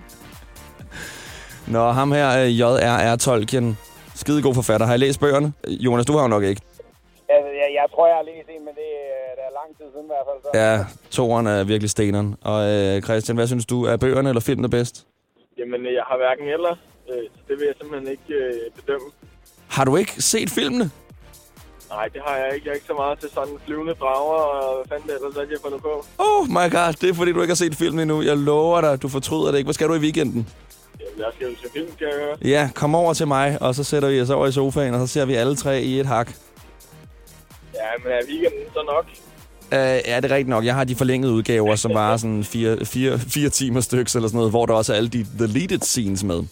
Nå, 1.67 1.91
ham 1.91 2.12
her, 2.12 2.43
øh, 2.43 2.60
J.R.R. 2.60 3.15
Tolkien. 3.15 3.78
Skidegod 4.15 4.54
forfatter. 4.56 4.86
Har 4.88 4.93
I 4.93 4.97
læst 4.97 5.19
bøgerne? 5.19 5.54
Jonas, 5.67 6.06
du 6.06 6.13
har 6.13 6.21
jo 6.21 6.28
nok 6.28 6.43
ikke. 6.43 6.62
Jeg, 7.30 7.36
jeg, 7.62 7.69
jeg 7.73 7.86
tror, 7.93 8.08
jeg 8.08 8.15
har 8.15 8.23
læst 8.23 8.49
en, 8.49 8.65
men 8.65 8.73
det, 8.75 8.89
er- 9.12 9.34
det 9.38 9.43
er 9.49 9.54
lang 9.60 9.69
tid 9.78 9.86
siden 9.93 10.06
i 10.06 10.12
hvert 10.13 10.25
fald. 10.30 10.39
Så. 10.43 10.49
Ja, 10.62 10.86
toeren 11.12 11.47
er 11.47 11.63
virkelig 11.63 11.89
steneren. 11.89 12.36
Og 12.41 12.60
øh, 12.71 13.01
Christian, 13.01 13.36
hvad 13.36 13.47
synes 13.47 13.65
du? 13.65 13.84
Er 13.84 13.97
bøgerne 13.97 14.30
eller 14.30 14.41
filmen 14.41 14.69
bedst? 14.69 15.06
Jamen, 15.60 15.86
jeg 15.86 16.04
har 16.10 16.17
hverken 16.17 16.47
eller. 16.47 16.71
Øh, 17.10 17.23
så 17.34 17.39
det 17.47 17.56
vil 17.60 17.65
jeg 17.65 17.75
simpelthen 17.82 18.12
ikke 18.12 18.34
øh, 18.34 18.54
bedømme. 18.75 19.08
Har 19.67 19.86
du 19.86 19.95
ikke 19.95 20.12
set 20.23 20.49
filmene? 20.49 20.91
Nej, 21.89 22.08
det 22.13 22.21
har 22.25 22.36
jeg 22.38 22.54
ikke. 22.56 22.65
Jeg 22.65 22.71
er 22.71 22.75
ikke 22.75 22.88
så 22.88 22.93
meget 22.93 23.19
til 23.19 23.30
sådan 23.30 23.58
flyvende 23.65 23.93
drager, 23.93 24.39
og 24.56 24.75
hvad 24.75 24.86
fanden 24.89 25.08
det 25.10 25.15
ellers 25.15 25.36
er, 25.36 25.41
de 25.41 25.54
har 25.58 25.63
fundet 25.63 25.82
på. 25.82 26.06
Oh 26.17 26.47
my 26.49 26.65
god, 26.78 26.93
det 27.01 27.10
er 27.10 27.13
fordi, 27.13 27.32
du 27.34 27.41
ikke 27.41 27.51
har 27.51 27.63
set 27.65 27.75
filmen 27.75 27.99
endnu. 27.99 28.21
Jeg 28.21 28.38
lover 28.38 28.82
dig, 28.82 29.01
du 29.01 29.08
fortryder 29.10 29.51
det 29.51 29.58
ikke. 29.58 29.65
Hvad 29.67 29.73
skal 29.73 29.88
du 29.89 29.93
i 29.93 29.99
weekenden? 29.99 30.47
Jeg 31.18 31.26
skal 31.36 31.48
jo 31.48 31.56
se 31.63 31.68
film, 31.74 31.88
kan 32.00 32.08
jeg 32.08 32.15
høre. 32.26 32.38
Ja, 32.41 32.70
kom 32.76 32.96
over 32.96 33.13
til 33.13 33.28
mig, 33.28 33.58
og 33.62 33.76
så 33.76 33.84
sætter 33.84 34.10
vi 34.10 34.22
os 34.22 34.30
over 34.30 34.48
i 34.48 34.52
sofaen, 34.52 34.94
og 34.94 35.08
så 35.08 35.13
ser 35.13 35.26
vi 35.26 35.34
alle 35.34 35.56
tre 35.56 35.82
i 35.82 36.00
et 36.00 36.06
hak. 36.06 36.32
Ja, 37.74 37.80
men 38.04 38.12
er 38.12 38.20
weekenden 38.30 38.60
så 38.74 38.84
nok? 38.86 39.06
Uh, 39.65 40.10
ja, 40.10 40.15
det 40.15 40.26
er 40.32 40.36
rigtigt 40.36 40.48
nok. 40.48 40.65
Jeg 40.65 40.76
har 40.76 40.84
de 40.84 40.96
forlængede 40.96 41.34
udgaver, 41.34 41.76
som 41.76 41.94
var 41.94 42.18
sådan 42.18 42.44
fire, 42.44 42.86
fire, 42.86 43.20
fire 43.20 43.50
timer 43.50 43.82
styks 43.82 44.15
eller 44.15 44.28
sådan 44.28 44.38
noget, 44.38 44.52
hvor 44.52 44.65
der 44.65 44.74
også 44.74 44.94
er 44.94 44.98
alle 44.98 45.10
de 45.10 45.26
deleted 45.39 45.80
scenes 45.80 46.24
med. 46.24 46.44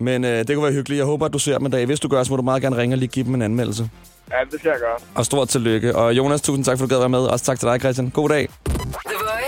Men 0.00 0.24
uh, 0.24 0.30
det 0.30 0.48
kunne 0.48 0.62
være 0.62 0.72
hyggeligt. 0.72 0.98
Jeg 0.98 1.06
håber, 1.06 1.26
at 1.26 1.32
du 1.32 1.38
ser 1.38 1.58
dem 1.58 1.66
en 1.66 1.72
dag. 1.72 1.86
Hvis 1.86 2.00
du 2.00 2.08
gør, 2.08 2.22
så 2.22 2.32
må 2.32 2.36
du 2.36 2.42
meget 2.42 2.62
gerne 2.62 2.76
ringe 2.76 2.94
og 2.94 2.98
lige 2.98 3.08
give 3.08 3.24
dem 3.24 3.34
en 3.34 3.42
anmeldelse. 3.42 3.90
Ja, 4.30 4.36
det 4.50 4.60
skal 4.60 4.68
jeg 4.68 4.78
gøre. 4.78 4.98
Og 5.14 5.26
stort 5.26 5.48
tillykke. 5.48 5.96
Og 5.96 6.16
Jonas, 6.16 6.42
tusind 6.42 6.64
tak, 6.64 6.78
for 6.78 6.84
at 6.84 6.90
du 6.90 6.94
gad 6.94 7.00
være 7.00 7.08
med. 7.08 7.20
Også 7.20 7.44
tak 7.44 7.58
til 7.58 7.68
dig, 7.68 7.80
Christian. 7.80 8.10
God 8.10 8.28
dag. 8.28 8.48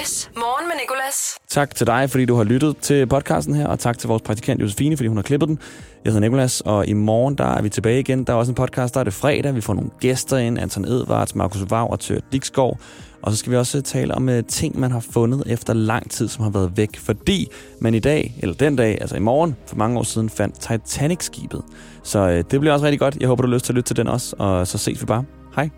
The 0.05 0.11
Voice. 0.11 0.31
Morgen 0.37 0.69
med 0.69 0.77
Nicolas. 0.83 1.39
Tak 1.49 1.75
til 1.75 1.87
dig, 1.87 2.11
fordi 2.11 2.25
du 2.25 2.35
har 2.37 2.45
lyttet 2.45 2.77
til 2.77 3.07
podcasten 3.07 3.55
her, 3.55 3.67
og 3.67 3.79
tak 3.79 3.99
til 3.99 4.09
vores 4.09 4.23
praktikant 4.23 4.61
Josefine, 4.61 4.97
fordi 4.97 5.09
hun 5.09 5.17
har 5.17 5.23
klippet 5.23 5.49
den. 5.49 5.59
Jeg 6.05 6.13
hedder 6.13 6.29
Nikolas, 6.29 6.61
og 6.61 6.87
i 6.87 6.93
morgen 6.93 7.39
der 7.39 7.45
er 7.45 7.63
vi 7.63 7.69
tilbage 7.69 8.01
igen. 8.01 8.25
Der 8.25 8.33
er 8.33 8.37
også 8.37 8.51
en 8.51 8.55
podcast, 8.55 8.95
der 8.95 9.01
er 9.01 9.05
det 9.05 9.15
fredag. 9.15 9.55
Vi 9.55 9.61
får 9.61 9.75
nogle 9.75 9.91
gæster 10.01 10.37
ind, 10.37 10.59
Anton 10.59 10.85
Edvards, 10.85 11.35
Markus 11.35 11.71
Vav 11.71 11.91
og 11.91 12.01
Tør 12.01 12.19
Dikskov. 12.33 12.79
Og 13.23 13.33
så 13.33 13.39
skal 13.39 13.53
vi 13.53 13.57
også 13.57 13.79
øh, 13.79 13.85
tale 13.85 14.15
om 14.15 14.29
uh, 14.29 14.35
ting, 14.49 14.81
man 14.81 14.91
har 14.91 15.01
fundet 15.01 15.43
efter 15.47 15.73
lang 15.73 16.11
tid, 16.11 16.29
som 16.29 16.43
har 16.43 16.51
været 16.51 16.77
væk. 16.77 16.99
Fordi 16.99 17.49
man 17.81 17.95
i 17.95 18.01
dag, 18.01 18.35
eller 18.39 18.55
den 18.55 18.77
dag, 18.77 18.99
altså 19.01 19.17
i 19.17 19.21
morgen, 19.21 19.57
for 19.67 19.77
mange 19.77 19.99
år 19.99 20.03
siden, 20.03 20.31
fandt 20.31 20.61
Titanic-skibet. 20.61 21.63
Så 22.03 22.19
øh, 22.19 22.45
det 22.51 22.61
bliver 22.61 22.73
også 22.73 22.85
rigtig 22.85 23.01
godt. 23.01 23.17
Jeg 23.21 23.29
håber, 23.29 23.43
du 23.43 23.49
har 23.49 23.55
lyst 23.55 23.65
til 23.65 23.73
at 23.73 23.77
lytte 23.77 23.89
til 23.89 23.97
den 23.97 24.09
også, 24.09 24.37
og 24.39 24.67
så 24.67 24.79
ses 24.79 25.01
vi 25.01 25.07
bare. 25.07 25.25
Hej. 25.57 25.71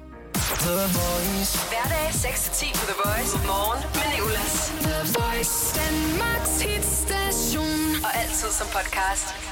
Podcast. 9.16 9.45